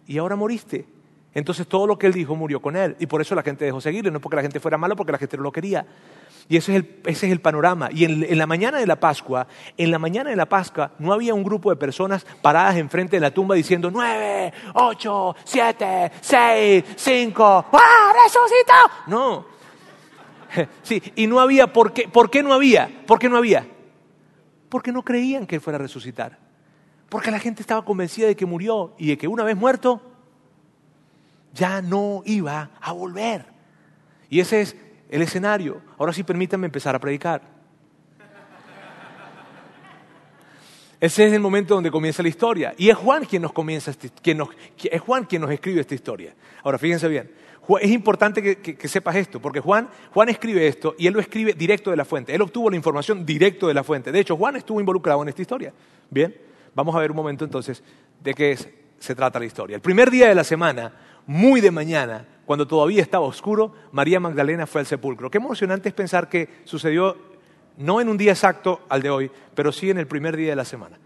[0.08, 0.86] y ahora moriste.
[1.34, 2.96] Entonces todo lo que él dijo murió con él.
[3.00, 5.20] Y por eso la gente dejó seguirle, no porque la gente fuera malo, porque la
[5.20, 5.86] gente no lo quería.
[6.50, 7.90] Y ese es el, ese es el panorama.
[7.92, 9.46] Y en, la mañana de la Pascua,
[9.78, 13.20] en la mañana de la Pascua, no había un grupo de personas paradas enfrente de
[13.20, 19.08] la tumba diciendo nueve, ocho, siete, seis, cinco, ¡ah, resucitó!
[19.08, 19.58] No.
[20.82, 22.90] Sí, y no había, ¿por qué, ¿por qué no había?
[23.06, 23.68] ¿Por qué no había?
[24.70, 26.47] Porque no creían que él fuera a resucitar.
[27.10, 30.02] Porque la gente estaba convencida de que murió y de que una vez muerto
[31.54, 33.46] ya no iba a volver.
[34.30, 34.76] Y ese es
[35.10, 35.82] el escenario.
[35.98, 37.42] Ahora sí permítanme empezar a predicar.
[41.00, 42.74] Ese es el momento donde comienza la historia.
[42.78, 44.42] Y es Juan quien nos comienza, quien
[44.92, 46.34] es Juan quien nos escribe esta historia.
[46.64, 47.32] Ahora, fíjense bien.
[47.82, 51.54] Es importante que, que, sepas esto, porque Juan, Juan escribe esto y él lo escribe
[51.54, 52.34] directo de la fuente.
[52.34, 54.12] Él obtuvo la información directo de la fuente.
[54.12, 55.74] De hecho, Juan estuvo involucrado en esta historia.
[56.10, 56.34] Bien.
[56.78, 57.82] Vamos a ver un momento entonces
[58.22, 58.56] de qué
[59.00, 59.74] se trata la historia.
[59.74, 60.94] El primer día de la semana,
[61.26, 65.32] muy de mañana, cuando todavía estaba oscuro, María Magdalena fue al sepulcro.
[65.32, 67.18] Qué emocionante es pensar que sucedió
[67.78, 70.56] no en un día exacto al de hoy, pero sí en el primer día de
[70.56, 71.00] la semana.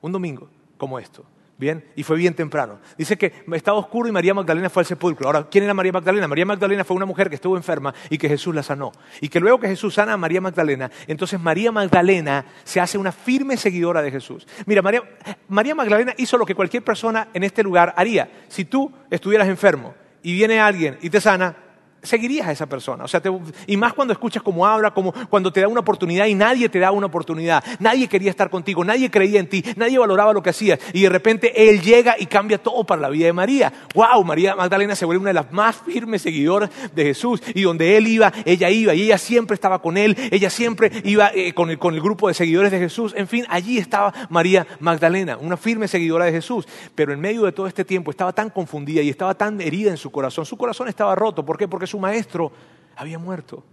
[0.00, 0.48] Un domingo
[0.78, 1.24] como esto.
[1.56, 2.80] Bien, y fue bien temprano.
[2.98, 5.26] Dice que estaba oscuro y María Magdalena fue al sepulcro.
[5.26, 6.26] Ahora, ¿quién era María Magdalena?
[6.26, 8.90] María Magdalena fue una mujer que estuvo enferma y que Jesús la sanó.
[9.20, 13.12] Y que luego que Jesús sana a María Magdalena, entonces María Magdalena se hace una
[13.12, 14.46] firme seguidora de Jesús.
[14.66, 15.02] Mira, María,
[15.48, 18.28] María Magdalena hizo lo que cualquier persona en este lugar haría.
[18.48, 21.56] Si tú estuvieras enfermo y viene alguien y te sana,
[22.04, 23.04] seguirías a esa persona.
[23.04, 23.20] O sea,
[23.66, 26.78] y más cuando escuchas cómo habla, como cuando te da una oportunidad y nadie te
[26.78, 27.64] da una oportunidad.
[27.80, 30.78] Nadie quería estar contigo, nadie creía en ti, nadie valoraba lo que hacías.
[30.92, 33.72] Y de repente Él llega y cambia todo para la vida de María.
[33.94, 34.24] ¡Wow!
[34.24, 37.42] María Magdalena se vuelve una de las más firmes seguidoras de Jesús.
[37.54, 38.94] Y donde Él iba, ella iba.
[38.94, 40.16] Y ella siempre estaba con Él.
[40.30, 43.14] Ella siempre iba eh, con, el, con el grupo de seguidores de Jesús.
[43.16, 46.66] En fin, allí estaba María Magdalena, una firme seguidora de Jesús.
[46.94, 49.96] Pero en medio de todo este tiempo estaba tan confundida y estaba tan herida en
[49.96, 50.46] su corazón.
[50.46, 51.44] Su corazón estaba roto.
[51.44, 51.68] ¿Por qué?
[51.68, 52.52] Porque su maestro
[52.96, 53.64] había muerto.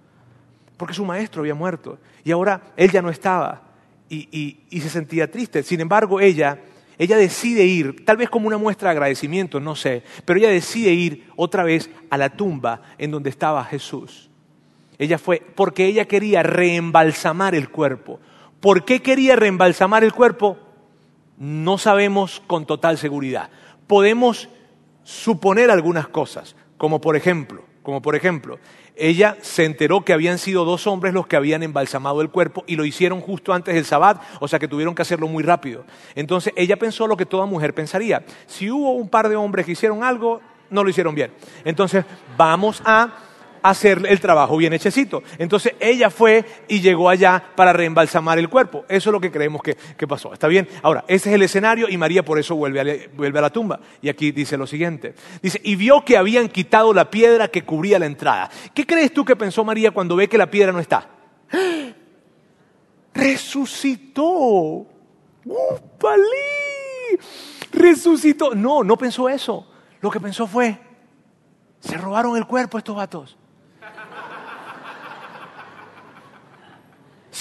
[0.78, 2.00] Porque su maestro había muerto.
[2.24, 3.62] Y ahora él ya no estaba.
[4.10, 5.64] Y, se sentía triste.
[5.64, 6.60] Sin embargo, ella,
[6.98, 10.92] ella decide ir, tal vez como una muestra de agradecimiento, no sé, pero ella decide
[10.92, 14.30] ir otra vez a la tumba en donde estaba Jesús.
[14.98, 18.20] Ella fue porque ella quería reembalsamar el cuerpo,
[18.62, 20.58] ¿Por qué quería reembalsamar el cuerpo?
[21.38, 23.50] No sabemos con total seguridad.
[23.88, 24.50] Podemos
[25.04, 28.60] suponer algunas cosas, como por ejemplo, como por ejemplo,
[28.96, 32.76] ella se enteró que habían sido dos hombres los que habían embalsamado el cuerpo y
[32.76, 35.86] lo hicieron justo antes del sabbat, o sea que tuvieron que hacerlo muy rápido.
[36.16, 38.24] Entonces ella pensó lo que toda mujer pensaría.
[38.48, 41.32] Si hubo un par de hombres que hicieron algo, no lo hicieron bien.
[41.66, 42.06] Entonces
[42.38, 43.14] vamos a
[43.64, 45.24] hacer el trabajo bien hechecito.
[45.38, 48.86] Entonces ella fue y llegó allá para reembalsamar el cuerpo.
[48.88, 50.34] Eso es lo que creemos que, pasó.
[50.34, 50.68] ¿Está bien?
[50.82, 53.80] Ahora, ese es el escenario y María por eso vuelve a, vuelve a la tumba.
[54.02, 55.14] Y aquí dice lo siguiente.
[55.42, 58.50] Dice, y vio que habían quitado la piedra que cubría la entrada.
[58.74, 61.10] ¿Qué crees tú que pensó María cuando ve que la piedra no está?
[63.14, 64.88] Resucitó.
[65.46, 66.22] ¡Upalí!
[67.72, 68.56] Resucitó.
[68.56, 69.68] No, no pensó eso.
[70.02, 70.80] Lo que pensó fue,
[71.80, 73.38] se robaron el cuerpo estos vatos.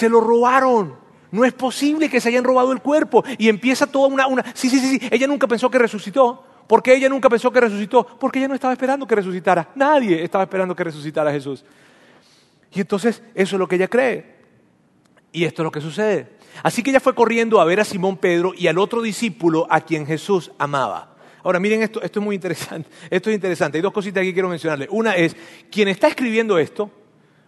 [0.01, 0.97] Se lo robaron.
[1.31, 3.23] No es posible que se hayan robado el cuerpo.
[3.37, 4.43] Y empieza toda una, una...
[4.55, 5.09] Sí, sí, sí, sí.
[5.11, 6.43] Ella nunca pensó que resucitó.
[6.67, 8.07] ¿Por qué ella nunca pensó que resucitó?
[8.19, 9.69] Porque ella no estaba esperando que resucitara.
[9.75, 11.67] Nadie estaba esperando que resucitara Jesús.
[12.73, 14.37] Y entonces eso es lo que ella cree.
[15.33, 16.31] Y esto es lo que sucede.
[16.63, 19.83] Así que ella fue corriendo a ver a Simón Pedro y al otro discípulo a
[19.83, 21.15] quien Jesús amaba.
[21.43, 22.89] Ahora miren esto, esto es muy interesante.
[23.11, 23.77] Esto es interesante.
[23.77, 24.89] Hay dos cositas que quiero mencionarle.
[24.91, 25.37] Una es,
[25.71, 26.91] quien está escribiendo esto,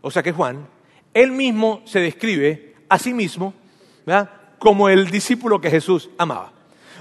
[0.03, 0.67] o sea que Juan,
[1.15, 3.55] él mismo se describe a sí mismo
[4.59, 6.53] como el discípulo que Jesús amaba.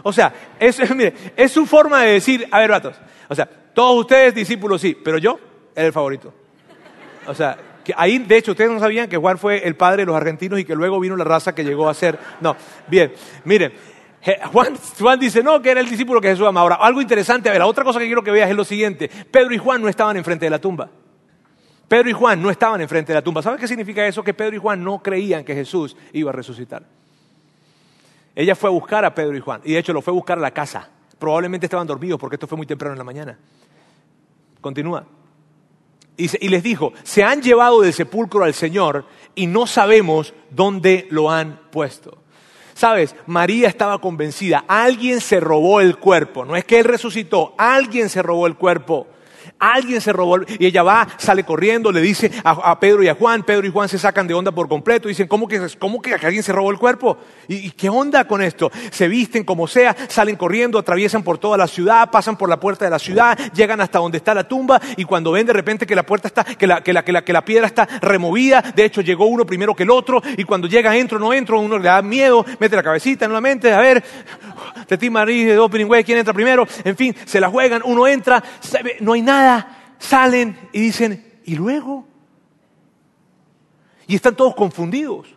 [0.04, 0.80] O sea, es,
[1.36, 2.96] es su forma de decir, a ver, vatos,
[3.28, 5.40] o sea, todos ustedes discípulos sí, pero yo
[5.76, 6.34] era el favorito.
[7.28, 10.08] O sea, que ahí, de hecho, ustedes no sabían que Juan fue el padre de
[10.08, 12.18] los argentinos y que luego vino la raza que llegó a ser.
[12.40, 12.56] No,
[12.88, 13.14] bien,
[13.46, 13.74] miren,
[14.52, 16.64] Juan, Juan, dice, no, que era el discípulo que Jesús amaba.
[16.64, 19.10] Ahora, algo interesante, a ver, la otra cosa que quiero que veas es lo siguiente.
[19.10, 20.90] Pedro y Juan no estaban enfrente de la tumba.
[21.92, 23.42] Pedro y Juan no estaban enfrente de la tumba.
[23.42, 24.24] ¿Sabes qué significa eso?
[24.24, 26.84] Que Pedro y Juan no creían que Jesús iba a resucitar.
[28.34, 30.38] Ella fue a buscar a Pedro y Juan, y de hecho lo fue a buscar
[30.38, 30.90] a la casa.
[31.20, 33.38] Probablemente estaban dormidos porque esto fue muy temprano en la mañana.
[34.62, 35.06] Continúa.
[36.16, 39.04] Y, les dijo, se han llevado del sepulcro al Señor
[39.36, 42.20] y no sabemos dónde lo han puesto.
[42.74, 48.08] Sabes, María estaba convencida, alguien se robó el cuerpo, no es que Él resucitó, alguien
[48.08, 49.08] se robó el cuerpo.
[49.62, 53.44] Alguien se robó y ella va, sale corriendo, le dice a, Pedro y a Juan,
[53.44, 56.42] Pedro y Juan se sacan de onda por completo, dicen, ¿cómo que, cómo que alguien
[56.42, 57.20] se robó el cuerpo?
[57.48, 58.72] ¿Y, qué onda con esto?
[58.90, 62.86] Se visten como sea, salen corriendo, atraviesan por toda la ciudad, pasan por la puerta
[62.86, 65.96] de la ciudad, llegan hasta donde está la tumba y cuando ven de repente que
[65.96, 69.28] la puerta está, que la, que la, que la, piedra está removida, de hecho llegó
[69.28, 72.44] uno primero que el otro y cuando llega entro, no entro, uno le da miedo,
[72.60, 74.04] mete la cabecita nuevamente, a ver,
[74.88, 76.68] de ti María, de Opening Way, ¿quién entra primero?
[76.84, 78.44] En fin, se la juegan, uno entra,
[79.02, 79.51] no hay nada,
[80.00, 82.08] salen y dicen, ¿y luego?
[84.08, 85.28] Y están todos confundidos.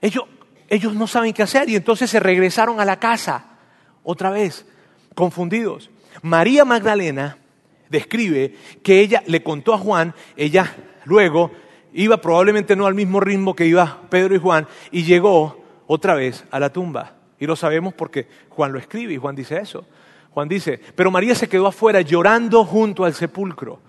[0.00, 0.24] Ellos,
[0.68, 3.58] ellos no saben qué hacer y entonces se regresaron a la casa
[4.02, 4.66] otra vez,
[5.14, 5.90] confundidos.
[6.22, 7.38] María Magdalena
[7.88, 11.52] describe que ella le contó a Juan, ella luego
[11.92, 16.44] iba probablemente no al mismo ritmo que iba Pedro y Juan y llegó otra vez
[16.50, 17.16] a la tumba.
[17.38, 19.84] Y lo sabemos porque Juan lo escribe y Juan dice eso.
[20.34, 23.80] Juan dice, pero María se quedó afuera llorando junto al sepulcro.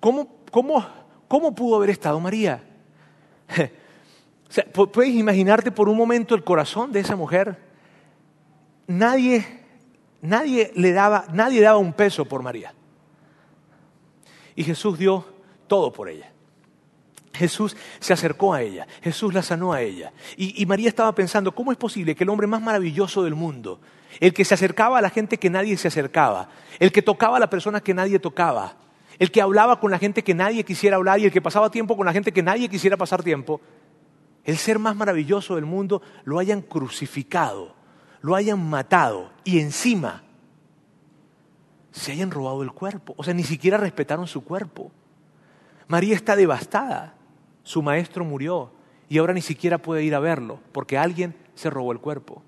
[0.00, 0.86] ¿Cómo, cómo,
[1.26, 2.62] cómo pudo haber estado María?
[4.92, 7.58] ¿Puedes imaginarte por un momento el corazón de esa mujer?
[8.86, 9.44] Nadie,
[10.22, 12.72] nadie, le daba, nadie daba un peso por María.
[14.54, 15.24] Y Jesús dio
[15.66, 16.30] todo por ella.
[17.34, 20.12] Jesús se acercó a ella, Jesús la sanó a ella.
[20.36, 23.80] Y, María estaba pensando, ¿cómo es posible que el hombre más maravilloso del mundo,
[24.20, 26.48] el que se acercaba a la gente que nadie se acercaba,
[26.78, 28.76] el que tocaba a la persona que nadie tocaba,
[29.18, 31.96] el que hablaba con la gente que nadie quisiera hablar y el que pasaba tiempo
[31.96, 33.60] con la gente que nadie quisiera pasar tiempo,
[34.44, 37.74] el ser más maravilloso del mundo, lo hayan crucificado,
[38.20, 40.22] lo hayan matado y encima
[41.92, 43.14] se hayan robado el cuerpo.
[43.16, 44.90] O sea, ni siquiera respetaron su cuerpo.
[45.86, 47.14] María está devastada
[47.64, 48.70] su maestro murió
[49.08, 52.42] y ahora ni siquiera puede ir a verlo porque alguien se robó el cuerpo.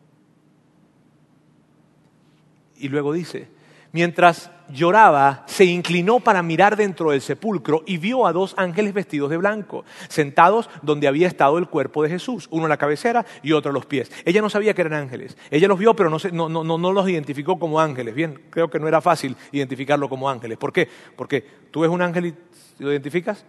[2.78, 3.48] Y luego dice,
[3.92, 9.30] mientras lloraba, se inclinó para mirar dentro del sepulcro y vio a dos ángeles vestidos
[9.30, 13.52] de blanco, sentados donde había estado el cuerpo de Jesús, uno a la cabecera y
[13.52, 14.10] otro a los pies.
[14.24, 17.80] Ella no sabía que eran ángeles, ella los vio pero no, no los identificó como
[17.80, 18.14] ángeles.
[18.14, 20.58] Bien, creo que no era fácil identificarlo como ángeles.
[20.58, 20.88] ¿Por qué?
[21.16, 22.34] Porque tú ves un ángel y
[22.78, 23.44] lo identificas.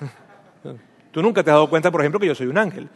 [1.12, 2.88] Tú nunca te has dado cuenta, por ejemplo, que yo soy un ángel.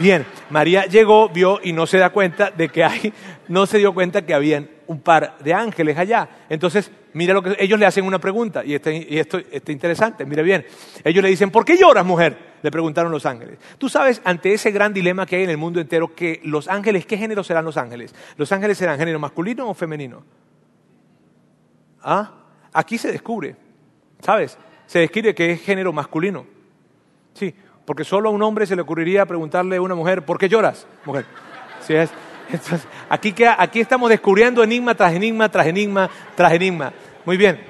[0.00, 3.12] Bien, María llegó, vio y no se da cuenta de que hay,
[3.48, 6.26] no se dio cuenta que habían un par de ángeles allá.
[6.48, 10.42] Entonces, mira lo que ellos le hacen una pregunta y, este, esto está interesante, mire
[10.42, 10.64] bien.
[11.04, 12.34] Ellos le dicen, ¿por qué lloras, mujer?
[12.62, 13.58] Le preguntaron los ángeles.
[13.76, 17.04] Tú sabes, ante ese gran dilema que hay en el mundo entero, que los ángeles,
[17.04, 18.14] ¿qué género serán los ángeles?
[18.38, 20.24] ¿Los ángeles serán género masculino o femenino?
[22.02, 22.32] ¿Ah?
[22.72, 23.54] Aquí se descubre,
[24.20, 24.56] ¿sabes?
[24.86, 26.46] Se describe que es género masculino.
[27.34, 27.54] Sí,
[27.90, 30.86] porque solo a un hombre se le ocurriría preguntarle a una mujer, ¿por qué lloras?
[31.04, 31.24] Mujer.
[31.88, 32.08] Es.
[32.48, 33.34] Entonces, aquí,
[33.80, 36.92] estamos descubriendo enigma tras enigma, tras enigma, tras enigma.
[37.24, 37.60] Muy bien.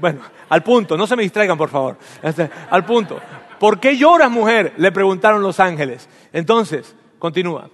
[0.00, 1.98] bueno, al punto, no se me distraigan, por favor.
[2.68, 3.20] al punto.
[3.60, 4.72] ¿Por qué lloras, mujer?
[4.76, 6.08] Le preguntaron los ángeles.
[6.32, 7.70] Entonces, continúa.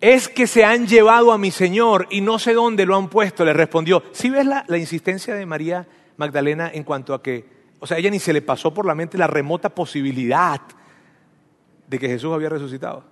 [0.00, 3.44] Es que se han llevado a mi Señor y no sé dónde lo han puesto,
[3.44, 4.02] le respondió.
[4.10, 8.18] ¿Sí ves la insistencia de María Magdalena en cuanto a que, o sea, ella ni
[8.18, 10.60] se le pasó por la mente la remota posibilidad
[11.88, 13.04] de que Jesús había resucitado?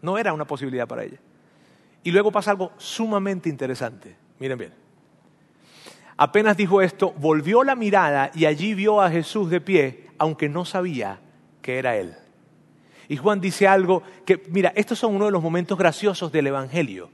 [0.00, 1.18] No era una posibilidad para ella.
[2.02, 4.16] Y luego pasa algo sumamente interesante.
[4.38, 4.72] Miren bien.
[6.16, 10.64] Apenas dijo esto, volvió la mirada y allí vio a Jesús de pie, aunque no
[10.64, 11.20] sabía
[11.60, 12.14] que era él.
[13.08, 17.10] Y Juan dice algo que, mira, estos son uno de los momentos graciosos del Evangelio,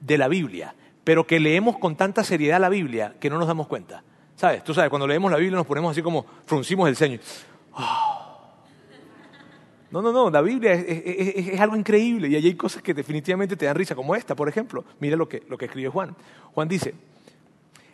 [0.00, 0.74] de la Biblia,
[1.04, 4.02] pero que leemos con tanta seriedad la Biblia que no nos damos cuenta.
[4.38, 4.62] ¿Sabes?
[4.62, 7.18] Tú sabes, cuando leemos la Biblia nos ponemos así como fruncimos el ceño.
[7.74, 8.38] Ah.
[9.90, 13.66] No, no, no, la Biblia es, algo increíble y allí hay cosas que definitivamente te
[13.66, 14.84] dan risa, como esta, por ejemplo.
[15.00, 16.14] Mira lo que, lo que escribió Juan.
[16.54, 16.94] Juan dice,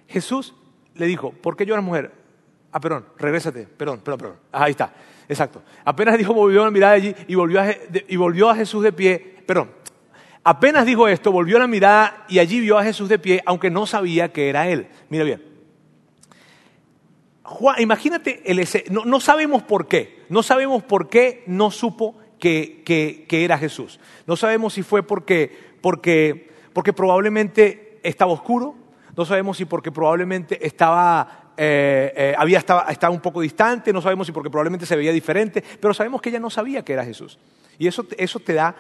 [0.07, 0.55] Jesús
[0.97, 2.13] le dijo, ¿por qué lloras mujer?
[2.73, 4.37] Ah, perdón, regrésate, perdón, perdón, perdón.
[4.53, 4.93] ahí está,
[5.27, 5.63] exacto.
[5.83, 7.71] Apenas dijo, volvió a mirar allí y volvió a,
[8.07, 9.71] y volvió a Jesús de pie, perdón.
[10.43, 13.87] Apenas dijo esto, volvió la mirada y allí vio a Jesús de pie, aunque no
[13.87, 14.89] sabía que era él.
[15.09, 15.54] Mira bien.
[17.79, 23.45] Imagínate, el, no, no, sabemos por qué, no sabemos por qué no supo que, que,
[23.45, 24.01] era Jesús.
[24.27, 28.75] No sabemos si fue porque, porque, porque probablemente estaba oscuro,
[29.17, 34.01] no sabemos si porque probablemente estaba, eh, eh, había estaba, estaba, un poco distante, no
[34.01, 37.05] sabemos si porque probablemente se veía diferente, pero sabemos que ella no sabía que era
[37.05, 37.39] Jesús.
[37.79, 38.75] Y eso, eso te da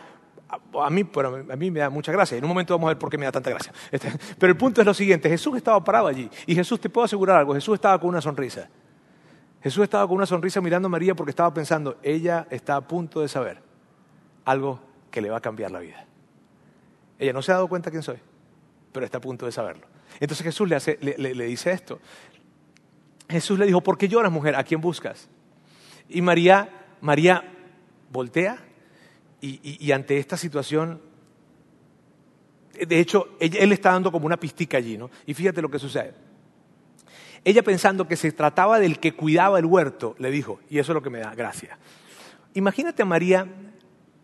[0.82, 1.04] a mí,
[1.50, 2.36] a mí me da mucha gracia.
[2.36, 3.72] En un momento vamos a ver por qué me da tanta gracia.
[3.90, 6.30] Este, pero el punto es lo siguiente, Jesús estaba parado allí.
[6.46, 8.68] Y Jesús, te puedo asegurar algo, Jesús estaba con una sonrisa.
[9.62, 13.20] Jesús estaba con una sonrisa mirando a María porque estaba pensando, ella está a punto
[13.20, 13.62] de saber
[14.44, 14.80] algo
[15.10, 16.04] que le va a cambiar la vida.
[17.18, 18.18] Ella no se ha dado cuenta quién soy,
[18.92, 19.86] pero está a punto de saberlo.
[20.20, 21.98] Entonces Jesús le, le dice esto.
[23.28, 24.54] Jesús le dijo, ¿por qué lloras, mujer?
[24.54, 25.28] ¿A quién buscas?
[26.08, 26.68] Y María,
[27.00, 27.42] María
[28.10, 28.58] voltea
[29.44, 31.00] y, ante esta situación,
[32.74, 35.10] de hecho, él está dando como una pistica allí, ¿no?
[35.26, 36.14] Y fíjate lo que sucede.
[37.44, 40.94] Ella pensando que se trataba del que cuidaba el huerto, le dijo, y eso es
[40.94, 41.78] lo que me da gracia.
[42.54, 43.46] Imagínate a María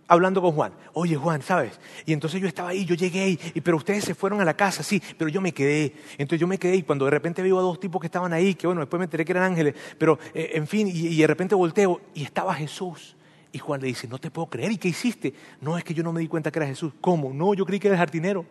[0.09, 0.73] hablando con Juan.
[0.95, 1.79] Oye, Juan, ¿sabes?
[2.07, 4.83] Y entonces yo estaba ahí, yo llegué, y, pero ustedes se fueron a la casa,
[4.83, 5.93] sí, pero yo me quedé.
[6.13, 8.55] Entonces yo me quedé y cuando de repente veo a dos tipos que estaban ahí,
[8.55, 11.27] que bueno, después me enteré que eran ángeles, pero eh, en fin, y, y de
[11.27, 13.17] repente volteo y estaba Jesús.
[13.53, 15.35] Y Juan le dice, no te puedo creer, ¿y qué hiciste?
[15.61, 16.93] No, es que yo no me di cuenta que era Jesús.
[17.01, 17.33] ¿Cómo?
[17.33, 18.45] No, yo creí que era el jardinero.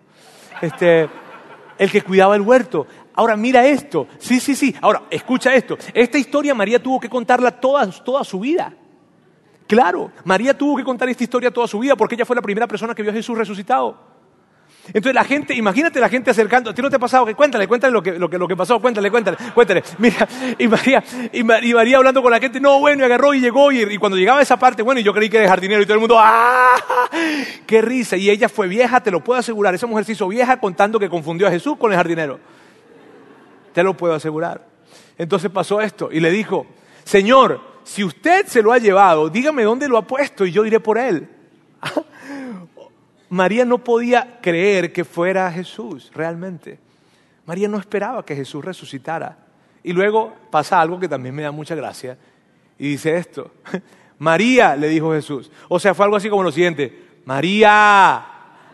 [0.61, 1.09] Este,
[1.77, 2.85] el que cuidaba el huerto.
[3.13, 4.07] Ahora mira esto.
[4.17, 4.75] Sí, sí, sí.
[4.81, 5.77] Ahora, escucha esto.
[5.93, 8.73] Esta historia María tuvo que contarla toda, toda su vida.
[9.67, 12.67] Claro, María tuvo que contar esta historia toda su vida porque ella fue la primera
[12.67, 14.08] persona que vio a Jesús resucitado.
[14.87, 17.25] Entonces la gente, imagínate la gente acercando, ¿a ti no te ha pasado?
[17.25, 19.83] Que cuéntale, cuéntale lo que, lo que, lo que pasó, cuéntale, cuéntale, cuéntale.
[19.99, 20.27] Mira,
[20.57, 23.97] y María, y, María hablando con la gente, no, bueno, y agarró y llegó, y,
[23.97, 25.99] cuando llegaba a esa parte, bueno, y yo creí que era jardinero, y todo el
[25.99, 26.75] mundo, ¡ah!
[27.67, 28.17] ¡Qué risa!
[28.17, 31.09] Y ella fue vieja, te lo puedo asegurar, esa mujer se hizo vieja contando que
[31.09, 32.39] confundió a Jesús con el jardinero.
[33.73, 34.65] Te lo puedo asegurar.
[35.17, 36.65] Entonces pasó esto, y le dijo,
[37.03, 40.79] Señor, si usted se lo ha llevado, dígame dónde lo ha puesto, y yo iré
[40.79, 41.29] por él.
[43.29, 46.79] María no podía creer que fuera Jesús realmente.
[47.45, 49.37] María no esperaba que Jesús resucitara.
[49.83, 52.17] Y luego pasa algo que también me da mucha gracia.
[52.77, 53.51] Y dice esto.
[54.19, 55.49] María, le dijo Jesús.
[55.67, 57.07] O sea, fue algo así como lo siguiente.
[57.25, 58.25] María.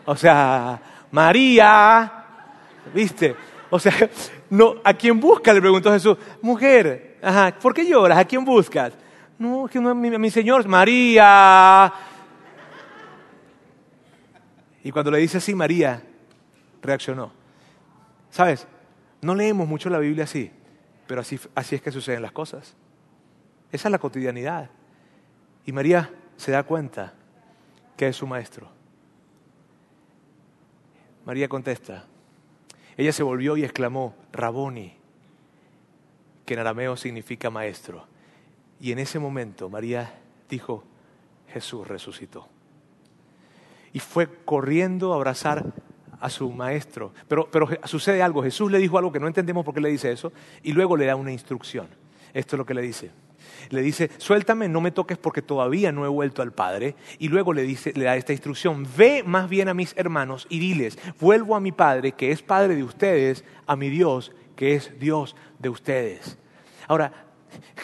[0.04, 0.80] O sea,
[1.10, 2.12] María.
[2.92, 3.36] ¿Viste?
[3.70, 3.92] O sea,
[4.50, 5.52] no, ¿a quién busca?
[5.52, 6.16] Le preguntó Jesús.
[6.42, 8.18] Mujer, ajá, ¿por qué lloras?
[8.18, 8.92] ¿A quién buscas?
[9.38, 11.92] No, que mi, mi Señor, María.
[14.86, 16.00] Y cuando le dice así, María
[16.80, 17.32] reaccionó.
[18.30, 18.68] ¿Sabes?
[19.20, 20.52] No leemos mucho la Biblia así,
[21.08, 22.76] pero así, así es que suceden las cosas.
[23.72, 24.70] Esa es la cotidianidad.
[25.64, 27.14] Y María se da cuenta
[27.96, 28.68] que es su maestro.
[31.24, 32.04] María contesta.
[32.96, 34.96] Ella se volvió y exclamó, Raboni,
[36.44, 38.06] que en arameo significa maestro.
[38.78, 40.14] Y en ese momento María
[40.48, 40.84] dijo,
[41.48, 42.48] Jesús resucitó
[43.96, 45.72] y fue corriendo a abrazar
[46.20, 47.14] a su maestro.
[47.28, 50.12] Pero, pero sucede algo, Jesús le dijo algo que no entendemos por qué le dice
[50.12, 51.88] eso, y luego le da una instrucción.
[52.34, 53.10] Esto es lo que le dice.
[53.70, 56.94] Le dice, suéltame, no me toques porque todavía no he vuelto al Padre.
[57.18, 60.58] Y luego le, dice, le da esta instrucción, ve más bien a mis hermanos y
[60.58, 64.92] diles, vuelvo a mi Padre, que es Padre de ustedes, a mi Dios, que es
[65.00, 66.36] Dios de ustedes.
[66.86, 67.25] Ahora,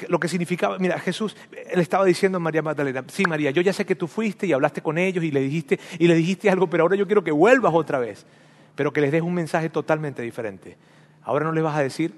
[0.08, 3.72] lo que significaba, mira, Jesús le estaba diciendo a María Magdalena, sí María, yo ya
[3.72, 6.68] sé que tú fuiste y hablaste con ellos y le dijiste y le dijiste algo,
[6.68, 8.26] pero ahora yo quiero que vuelvas otra vez,
[8.74, 10.76] pero que les des un mensaje totalmente diferente.
[11.22, 12.14] Ahora no les vas a decir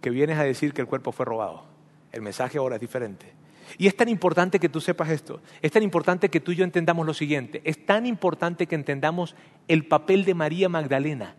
[0.00, 1.64] que vienes a decir que el cuerpo fue robado.
[2.12, 3.32] El mensaje ahora es diferente.
[3.78, 6.64] Y es tan importante que tú sepas esto, es tan importante que tú y yo
[6.64, 9.34] entendamos lo siguiente, es tan importante que entendamos
[9.66, 11.34] el papel de María Magdalena,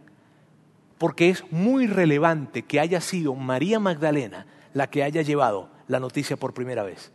[0.98, 6.36] porque es muy relevante que haya sido María Magdalena la que haya llevado la noticia
[6.36, 7.12] por primera vez.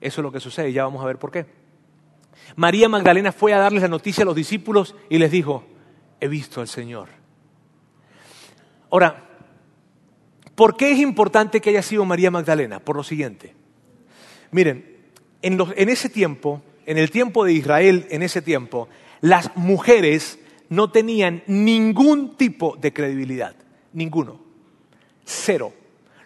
[0.00, 1.44] Eso es lo que sucede y ya vamos a ver por qué.
[2.54, 5.64] María Magdalena fue a darles la noticia a los discípulos y les dijo,
[6.20, 7.08] he visto al Señor.
[8.88, 9.30] Ahora,
[10.54, 12.78] ¿por qué es importante que haya sido María Magdalena?
[12.78, 13.52] Por lo siguiente.
[14.52, 14.96] Miren,
[15.42, 18.88] en, en ese tiempo, en el tiempo de Israel, en ese tiempo,
[19.20, 23.56] las mujeres no tenían ningún tipo de credibilidad,
[23.92, 24.40] ninguno,
[25.24, 25.72] cero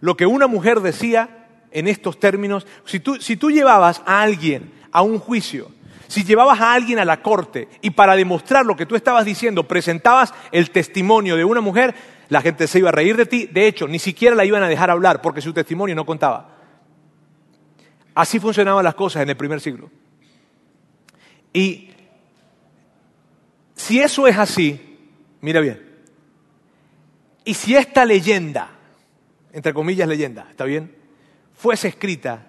[0.05, 5.19] lo que una mujer decía en estos términos, si tú, llevabas a alguien a un
[5.19, 5.71] juicio,
[6.09, 9.67] si llevabas a alguien a la corte y para demostrar lo que tú estabas diciendo
[9.67, 11.95] presentabas el testimonio de una mujer,
[12.29, 13.47] la gente se iba a reír de ti.
[13.47, 16.55] De hecho, ni siquiera la iban a dejar hablar porque su testimonio no contaba.
[18.15, 19.91] Así funcionaban las cosas en el primer siglo.
[21.51, 21.93] Y
[23.75, 24.99] si eso es así,
[25.41, 25.83] mira bien,
[27.43, 28.74] y si esta leyenda
[29.55, 30.93] entre comillas leyenda, ¿está bien?
[31.55, 32.49] Fuese escrita,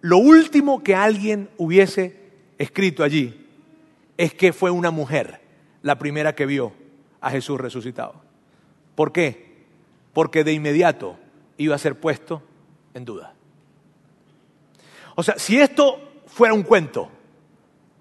[0.00, 2.18] lo último que alguien hubiese
[2.56, 3.46] escrito allí
[4.16, 5.42] es que fue una mujer
[5.82, 6.72] la primera que vio
[7.20, 8.14] a Jesús resucitado.
[8.94, 9.54] ¿Por qué?
[10.14, 11.18] Porque de inmediato
[11.58, 12.42] iba a ser puesto
[12.94, 13.34] en duda.
[15.14, 17.10] O sea, si esto fuera un cuento,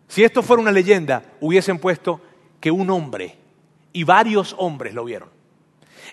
[0.08, 2.22] si esto fuera una leyenda, hubiesen puesto
[2.62, 3.36] que un hombre
[3.91, 5.35] y varios hombres lo vieron.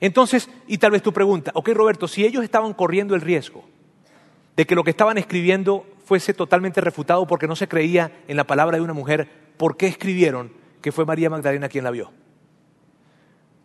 [0.03, 3.65] Entonces, y tal vez tu pregunta, ok Roberto, si ellos estaban corriendo el riesgo
[4.57, 8.43] de que lo que estaban escribiendo fuese totalmente refutado porque no se creía en la
[8.43, 10.51] palabra de una mujer, ¿por qué escribieron
[10.81, 12.11] que fue María Magdalena quien la vio?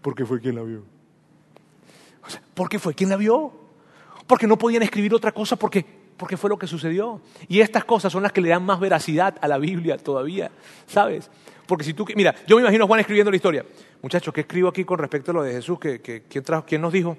[0.03, 0.83] Porque fue quien la vio.
[2.23, 3.51] O sea, ¿Por qué fue quien la vio?
[4.27, 5.83] Porque no podían escribir otra cosa porque,
[6.17, 7.19] porque fue lo que sucedió.
[7.47, 10.51] Y estas cosas son las que le dan más veracidad a la Biblia todavía,
[10.85, 11.31] ¿sabes?
[11.67, 13.65] Porque si tú, mira, yo me imagino a Juan escribiendo la historia.
[14.01, 15.77] Muchachos, ¿qué escribo aquí con respecto a lo de Jesús?
[15.79, 17.17] ¿quién, nos dijo?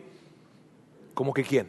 [1.12, 1.68] ¿Cómo que quién?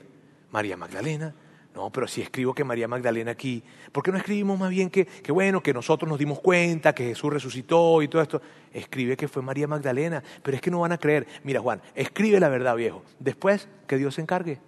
[0.52, 1.36] María Magdalena.
[1.76, 3.62] No, pero si escribo que María Magdalena aquí,
[3.92, 7.06] ¿por qué no escribimos más bien que, que, bueno, que nosotros nos dimos cuenta que
[7.06, 8.42] Jesús resucitó y todo esto?
[8.74, 11.28] Escribe que fue María Magdalena, pero es que no van a creer.
[11.44, 13.04] Mira, Juan, escribe la verdad, viejo.
[13.20, 14.60] Después, que Dios se encargue.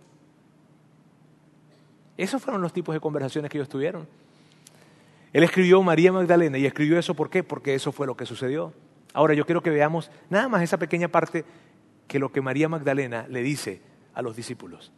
[2.17, 4.07] Esos fueron los tipos de conversaciones que ellos tuvieron.
[5.33, 7.43] Él escribió María Magdalena y escribió eso ¿por qué?
[7.43, 8.73] Porque eso fue lo que sucedió.
[9.13, 11.45] Ahora yo quiero que veamos nada más esa pequeña parte
[12.07, 13.81] que lo que María Magdalena le dice
[14.13, 14.91] a los discípulos.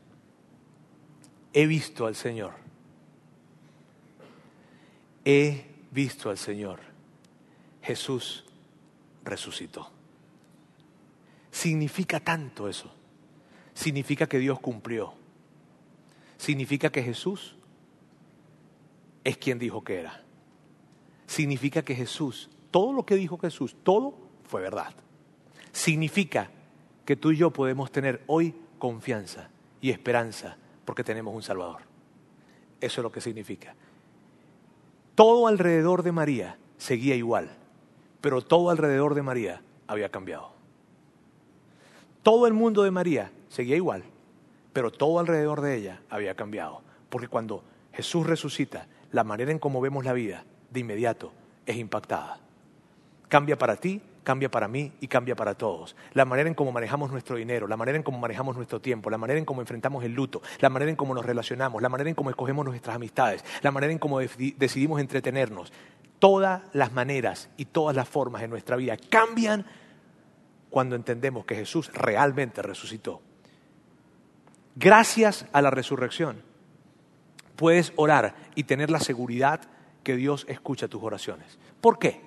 [1.53, 2.53] He visto al Señor.
[5.25, 6.79] He visto al Señor.
[7.81, 8.45] Jesús
[9.23, 9.91] resucitó.
[11.51, 12.91] Significa tanto eso.
[13.73, 15.13] Significa que Dios cumplió.
[16.37, 17.55] Significa que Jesús
[19.23, 20.22] es quien dijo que era.
[21.33, 24.13] Significa que Jesús, todo lo que dijo Jesús, todo
[24.43, 24.93] fue verdad.
[25.71, 26.51] Significa
[27.05, 29.49] que tú y yo podemos tener hoy confianza
[29.81, 31.81] y esperanza porque tenemos un Salvador.
[32.79, 33.73] Eso es lo que significa.
[35.15, 37.49] Todo alrededor de María seguía igual,
[38.21, 40.51] pero todo alrededor de María había cambiado.
[42.21, 44.03] Todo el mundo de María seguía igual,
[44.71, 46.83] pero todo alrededor de ella había cambiado.
[47.09, 51.31] Porque cuando Jesús resucita, la manera en cómo vemos la vida de inmediato
[51.65, 52.39] es impactada.
[53.29, 55.95] Cambia para ti, cambia para mí y cambia para todos.
[56.13, 59.17] La manera en cómo manejamos nuestro dinero, la manera en cómo manejamos nuestro tiempo, la
[59.17, 62.15] manera en cómo enfrentamos el luto, la manera en cómo nos relacionamos, la manera en
[62.15, 65.71] cómo escogemos nuestras amistades, la manera en cómo decidimos entretenernos.
[66.19, 69.65] Todas las maneras y todas las formas en nuestra vida cambian
[70.69, 73.21] cuando entendemos que Jesús realmente resucitó.
[74.75, 76.41] Gracias a la resurrección
[77.55, 79.61] puedes orar y tener la seguridad
[80.03, 81.57] que Dios escucha tus oraciones.
[81.81, 82.21] ¿Por qué?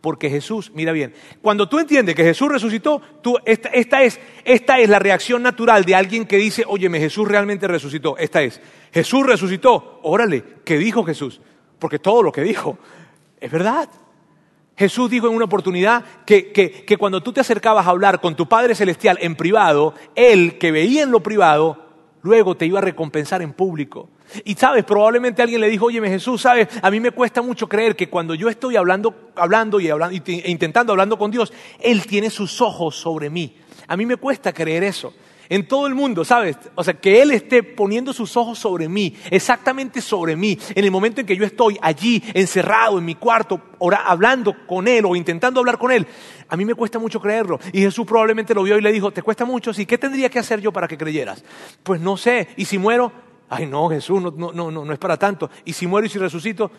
[0.00, 1.12] Porque Jesús, mira bien,
[1.42, 5.84] cuando tú entiendes que Jesús resucitó, tú, esta, esta, es, esta es la reacción natural
[5.84, 8.16] de alguien que dice, óyeme, Jesús realmente resucitó.
[8.16, 8.60] Esta es,
[8.92, 11.40] Jesús resucitó, órale, ¿qué dijo Jesús?
[11.78, 12.78] Porque todo lo que dijo
[13.40, 13.88] es verdad.
[14.76, 18.36] Jesús dijo en una oportunidad que, que, que cuando tú te acercabas a hablar con
[18.36, 21.84] tu Padre Celestial en privado, Él que veía en lo privado,
[22.22, 24.08] luego te iba a recompensar en público.
[24.44, 27.96] Y sabes, probablemente alguien le dijo, oye Jesús, sabes, a mí me cuesta mucho creer
[27.96, 32.30] que cuando yo estoy hablando, hablando y hablando, e intentando hablando con Dios, Él tiene
[32.30, 33.56] sus ojos sobre mí.
[33.86, 35.12] A mí me cuesta creer eso
[35.48, 36.56] en todo el mundo, ¿sabes?
[36.74, 40.90] O sea, que Él esté poniendo sus ojos sobre mí, exactamente sobre mí, en el
[40.90, 43.60] momento en que yo estoy allí, encerrado en mi cuarto,
[44.04, 46.06] hablando con Él o intentando hablar con Él.
[46.48, 47.58] A mí me cuesta mucho creerlo.
[47.72, 49.72] Y Jesús probablemente lo vio y le dijo, ¿te cuesta mucho?
[49.72, 51.44] Sí, ¿qué tendría que hacer yo para que creyeras?
[51.82, 52.48] Pues no sé.
[52.56, 53.27] ¿Y si muero?
[53.48, 55.50] Ay, no, Jesús, no, no, no, no es para tanto.
[55.64, 56.70] ¿Y si muero y si resucito?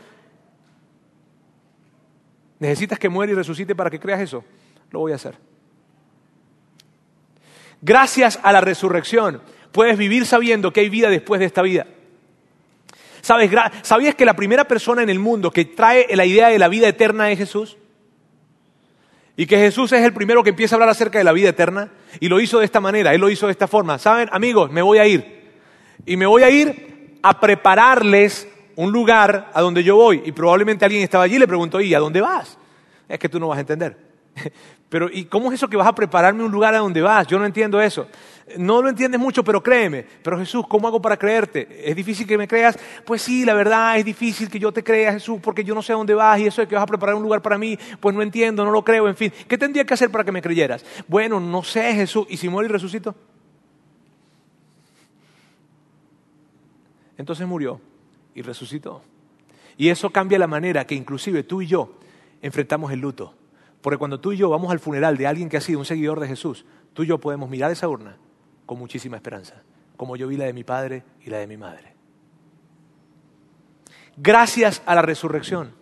[2.59, 4.43] ¿Necesitas que muera y resucite para que creas eso?
[4.91, 5.35] Lo voy a hacer.
[7.81, 9.41] Gracias a la resurrección
[9.71, 11.87] puedes vivir sabiendo que hay vida después de esta vida.
[13.21, 13.51] ¿Sabes?
[13.81, 16.87] ¿Sabías que la primera persona en el mundo que trae la idea de la vida
[16.87, 17.77] eterna es Jesús?
[19.35, 21.91] Y que Jesús es el primero que empieza a hablar acerca de la vida eterna.
[22.19, 23.97] Y lo hizo de esta manera, Él lo hizo de esta forma.
[23.97, 24.71] ¿Saben, amigos?
[24.71, 25.38] Me voy a ir.
[26.05, 30.21] Y me voy a ir a prepararles un lugar a donde yo voy.
[30.25, 32.57] Y probablemente alguien estaba allí y le preguntó, ¿y a dónde vas?
[33.07, 33.97] Es que tú no vas a entender.
[34.89, 37.27] Pero, ¿y cómo es eso que vas a prepararme un lugar a donde vas?
[37.27, 38.07] Yo no entiendo eso.
[38.57, 40.03] No lo entiendes mucho, pero créeme.
[40.23, 41.67] Pero Jesús, ¿cómo hago para creerte?
[41.83, 42.75] ¿Es difícil que me creas?
[43.05, 45.93] Pues sí, la verdad es difícil que yo te crea, Jesús, porque yo no sé
[45.93, 48.15] a dónde vas y eso de que vas a preparar un lugar para mí, pues
[48.15, 49.31] no entiendo, no lo creo, en fin.
[49.47, 50.83] ¿Qué tendría que hacer para que me creyeras?
[51.07, 52.25] Bueno, no sé, Jesús.
[52.27, 53.13] ¿Y si muero y resucito?
[57.19, 57.81] Entonces murió
[58.33, 59.01] y resucitó.
[59.75, 61.99] Y eso cambia la manera que inclusive tú y yo
[62.41, 63.35] enfrentamos el luto.
[63.81, 66.21] Porque cuando tú y yo vamos al funeral de alguien que ha sido un seguidor
[66.21, 68.15] de Jesús, tú y yo podemos mirar esa urna
[68.65, 69.61] con muchísima esperanza,
[69.97, 71.93] como yo vi la de mi padre y la de mi madre.
[74.15, 75.73] Gracias a la resurrección,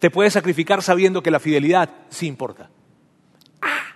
[0.00, 2.70] te puedes sacrificar sabiendo que la fidelidad sí importa.
[3.62, 3.94] Ah,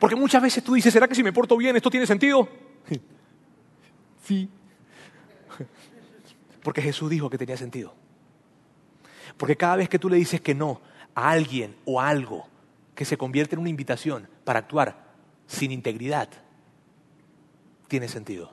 [0.00, 2.48] porque muchas veces tú dices, ¿será que si me porto bien esto tiene sentido?
[4.26, 4.48] Sí.
[6.62, 7.94] Porque Jesús dijo que tenía sentido.
[9.36, 10.80] Porque cada vez que tú le dices que no
[11.14, 12.46] a alguien o algo
[12.94, 15.04] que se convierte en una invitación para actuar
[15.46, 16.28] sin integridad,
[17.88, 18.52] tiene sentido.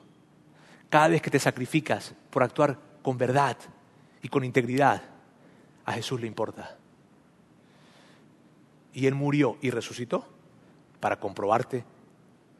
[0.88, 3.56] Cada vez que te sacrificas por actuar con verdad
[4.20, 5.02] y con integridad,
[5.84, 6.76] a Jesús le importa.
[8.92, 10.28] Y Él murió y resucitó
[11.00, 11.84] para comprobarte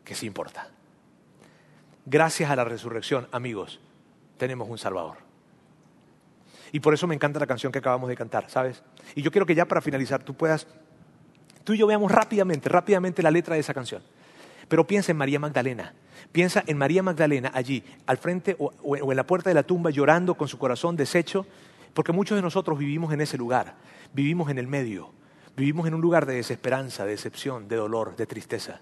[0.04, 0.68] que sí importa.
[2.06, 3.80] Gracias a la resurrección, amigos,
[4.42, 5.18] tenemos un Salvador.
[6.72, 8.82] Y por eso me encanta la canción que acabamos de cantar, ¿sabes?
[9.14, 10.66] Y yo quiero que ya para finalizar tú puedas,
[11.62, 14.02] tú y yo veamos rápidamente, rápidamente la letra de esa canción.
[14.66, 15.94] Pero piensa en María Magdalena.
[16.32, 20.34] Piensa en María Magdalena allí, al frente o, en la puerta de la tumba, llorando
[20.34, 21.46] con su corazón deshecho,
[21.94, 23.76] porque muchos de nosotros vivimos en ese lugar,
[24.12, 25.12] vivimos en el medio,
[25.56, 28.80] vivimos en un lugar de desesperanza, de decepción, de dolor, de tristeza.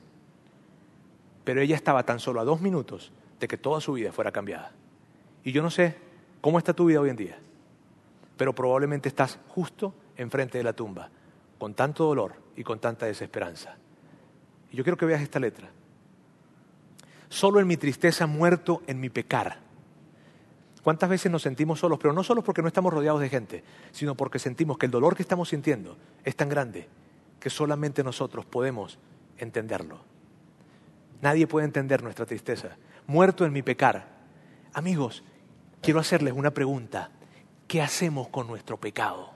[1.44, 4.72] Pero ella estaba tan solo a dos minutos de que toda su vida fuera cambiada.
[5.44, 5.96] Y yo no sé
[6.40, 7.38] cómo está tu vida hoy en día
[8.40, 11.10] pero probablemente estás justo enfrente de la tumba,
[11.58, 13.76] con tanto dolor y con tanta desesperanza.
[14.72, 15.68] Y yo quiero que veas esta letra.
[17.28, 19.58] Solo en mi tristeza muerto en mi pecar.
[20.82, 21.98] ¿Cuántas veces nos sentimos solos?
[21.98, 25.16] Pero no solos porque no estamos rodeados de gente, sino porque sentimos que el dolor
[25.16, 26.88] que estamos sintiendo es tan grande
[27.40, 28.98] que solamente nosotros podemos
[29.36, 29.98] entenderlo.
[31.20, 32.78] Nadie puede entender nuestra tristeza.
[33.06, 34.08] Muerto en mi pecar.
[34.72, 35.22] Amigos,
[35.80, 37.10] quiero hacerles una pregunta.
[37.70, 39.30] ¿qué hacemos con nuestro pecado?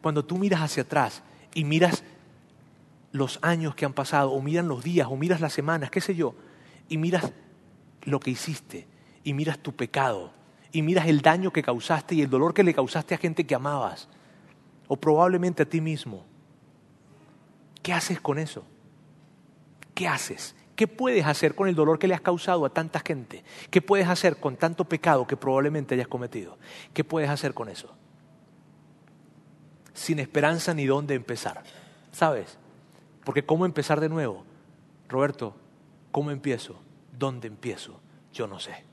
[0.00, 1.22] Cuando tú miras hacia atrás
[1.52, 2.02] y miras
[3.12, 6.14] los años que han pasado, o miras los días, o miras las semanas, qué sé
[6.14, 6.34] yo,
[6.88, 7.32] y miras
[8.04, 8.86] lo que hiciste,
[9.24, 10.32] y miras tu pecado,
[10.72, 13.54] y miras el daño que causaste y el dolor que le causaste a gente que
[13.54, 14.08] amabas,
[14.88, 16.24] o probablemente a ti mismo,
[17.82, 18.64] ¿qué haces con eso?
[19.94, 20.56] ¿Qué haces?
[20.76, 23.44] ¿Qué puedes hacer con el dolor que le has causado a tanta gente?
[23.70, 26.58] ¿Qué puedes hacer con tanto pecado que probablemente hayas cometido?
[26.92, 27.94] ¿Qué puedes hacer con eso?
[29.92, 31.62] Sin esperanza ni dónde empezar.
[32.10, 32.58] ¿Sabes?
[33.24, 34.44] Porque ¿cómo empezar de nuevo?
[35.08, 35.54] Roberto,
[36.10, 36.80] ¿cómo empiezo?
[37.16, 38.00] ¿Dónde empiezo?
[38.32, 38.84] Yo no sé.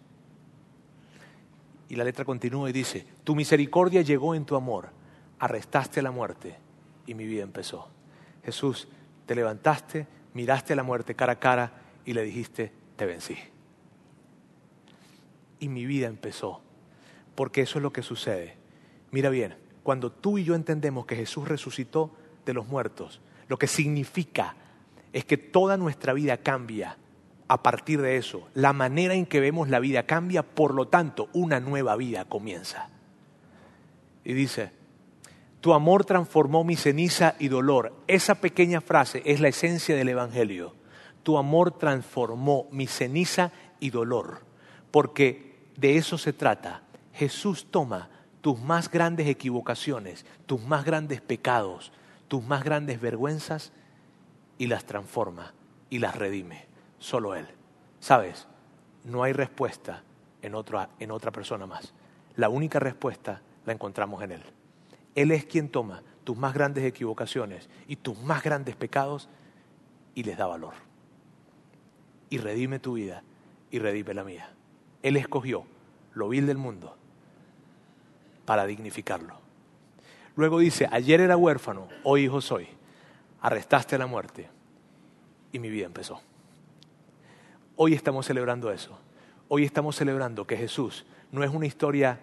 [1.90, 4.90] Y la letra continúa y dice, tu misericordia llegó en tu amor,
[5.40, 6.58] arrestaste la muerte
[7.06, 7.90] y mi vida empezó.
[8.46, 8.88] Jesús,
[9.26, 11.74] te levantaste, miraste a la muerte cara a cara
[12.06, 13.38] y le dijiste, te vencí.
[15.60, 16.62] Y mi vida empezó,
[17.36, 18.58] porque eso es lo que sucede.
[19.12, 22.12] Mira bien, cuando tú y yo entendemos que Jesús resucitó
[22.46, 24.56] de los muertos, lo que significa
[25.14, 26.98] es que toda nuestra vida cambia
[27.48, 28.48] a partir de eso.
[28.54, 32.90] La manera en que vemos la vida cambia, por lo tanto, una nueva vida comienza.
[34.24, 34.72] Y dice,
[35.62, 37.94] tu amor transformó mi ceniza y dolor.
[38.08, 40.76] Esa pequeña frase es la esencia del Evangelio.
[41.22, 44.50] Tu amor transformó mi ceniza y dolor.
[44.90, 46.82] porque de eso se trata.
[47.14, 48.10] Jesús toma
[48.42, 51.94] tus más grandes equivocaciones, tus más grandes pecados,
[52.28, 53.72] tus más grandes vergüenzas
[54.58, 55.54] y las transforma
[55.90, 56.66] y las redime.
[57.00, 57.48] Solo Él.
[58.02, 58.48] ¿Sabes?
[59.06, 60.04] No hay respuesta
[60.42, 61.94] en otra, en otra persona más.
[62.36, 64.44] La única respuesta la encontramos en Él.
[65.16, 69.30] Él es quien toma tus más grandes equivocaciones y tus más grandes pecados
[70.16, 70.74] y les da valor.
[72.30, 73.24] Y redime tu vida
[73.72, 74.50] y redime la mía.
[75.04, 75.66] Él escogió
[76.14, 76.96] lo vil del mundo
[78.46, 79.36] para dignificarlo.
[80.36, 82.68] Luego dice, ayer era huérfano, hoy hijo soy.
[83.42, 84.50] Arrestaste la muerte
[85.52, 86.22] y mi vida empezó.
[87.76, 88.98] Hoy estamos celebrando eso.
[89.48, 92.20] Hoy estamos celebrando que Jesús no es una historia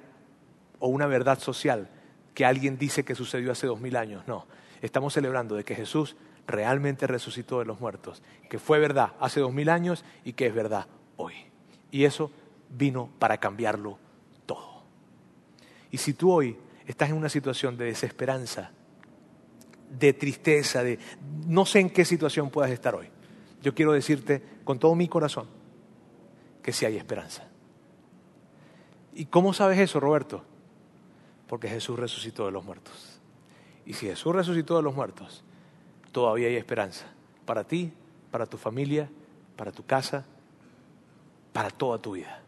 [0.78, 1.90] o una verdad social
[2.38, 4.22] que alguien dice que sucedió hace dos mil años.
[4.28, 4.46] No,
[4.80, 6.14] estamos celebrando de que Jesús
[6.46, 10.54] realmente resucitó de los muertos, que fue verdad hace dos mil años y que es
[10.54, 10.86] verdad
[11.16, 11.34] hoy.
[11.90, 12.30] Y eso
[12.70, 13.98] vino para cambiarlo
[14.46, 14.84] todo.
[15.90, 18.70] Y si tú hoy estás en una situación de desesperanza,
[19.90, 21.00] de tristeza, de
[21.44, 23.08] no sé en qué situación puedas estar hoy,
[23.62, 25.48] yo quiero decirte con todo mi corazón
[26.62, 27.48] que sí hay esperanza.
[29.12, 30.44] ¿Y cómo sabes eso, Roberto?
[31.48, 33.20] Porque Jesús resucitó de los muertos.
[33.84, 35.42] Y si Jesús resucitó de los muertos,
[36.12, 37.06] todavía hay esperanza
[37.46, 37.92] para ti,
[38.30, 39.08] para tu familia,
[39.56, 40.26] para tu casa,
[41.52, 42.42] para toda tu vida.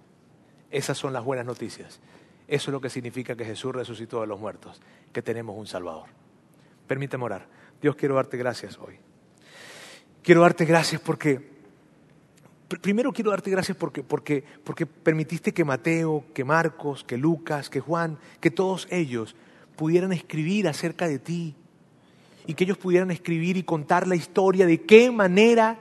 [0.71, 2.01] Esas son las buenas noticias.
[2.47, 4.81] Eso es lo que significa que Jesús resucitó de los muertos,
[5.13, 6.09] que tenemos un Salvador.
[6.87, 7.47] Permíteme orar.
[7.81, 8.99] Dios, quiero darte gracias hoy.
[10.23, 11.50] Quiero darte gracias porque,
[12.79, 17.81] primero quiero darte gracias porque, porque, porque permitiste que Mateo, que Marcos, que Lucas, que
[17.81, 19.35] Juan, que todos ellos
[19.77, 21.57] pudieran escribir acerca de ti
[22.47, 25.79] y que ellos pudieran escribir y contar la historia de qué manera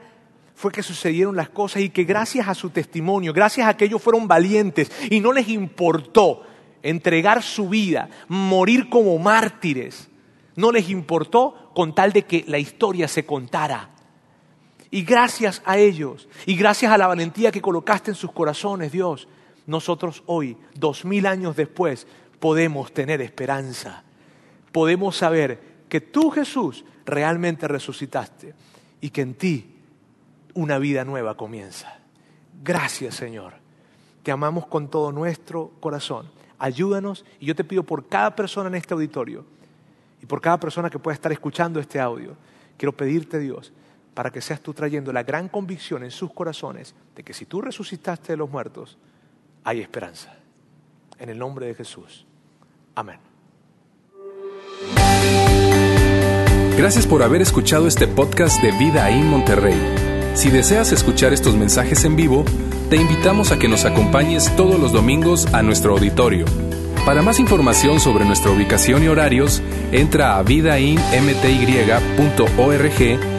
[0.55, 4.01] fue que sucedieron las cosas y que gracias a su testimonio, gracias a que ellos
[4.01, 6.43] fueron valientes y no les importó
[6.81, 10.09] entregar su vida, morir como mártires,
[10.55, 13.91] no les importó con tal de que la historia se contara.
[14.91, 19.27] Y gracias a ellos y gracias a la valentía que colocaste en sus corazones, Dios,
[19.67, 22.07] nosotros hoy, dos mil años después,
[22.39, 24.03] podemos tener esperanza.
[24.71, 28.55] Podemos saber que tú, Jesús, realmente resucitaste
[29.01, 29.75] y que en ti
[30.55, 31.99] una vida nueva comienza.
[32.63, 33.53] Gracias Señor.
[34.23, 36.29] Te amamos con todo nuestro corazón.
[36.57, 39.45] Ayúdanos y yo te pido por cada persona en este auditorio
[40.21, 42.35] y por cada persona que pueda estar escuchando este audio,
[42.75, 43.71] quiero pedirte Dios
[44.13, 47.61] para que seas tú trayendo la gran convicción en sus corazones de que si tú
[47.61, 48.97] resucitaste de los muertos,
[49.63, 50.35] hay esperanza.
[51.17, 52.25] En el nombre de Jesús.
[52.95, 53.19] Amén.
[56.77, 59.77] Gracias por haber escuchado este podcast de Vida en Monterrey.
[60.33, 62.45] Si deseas escuchar estos mensajes en vivo,
[62.89, 66.45] te invitamos a que nos acompañes todos los domingos a nuestro auditorio.
[67.05, 73.38] Para más información sobre nuestra ubicación y horarios, entra a vidainmty.org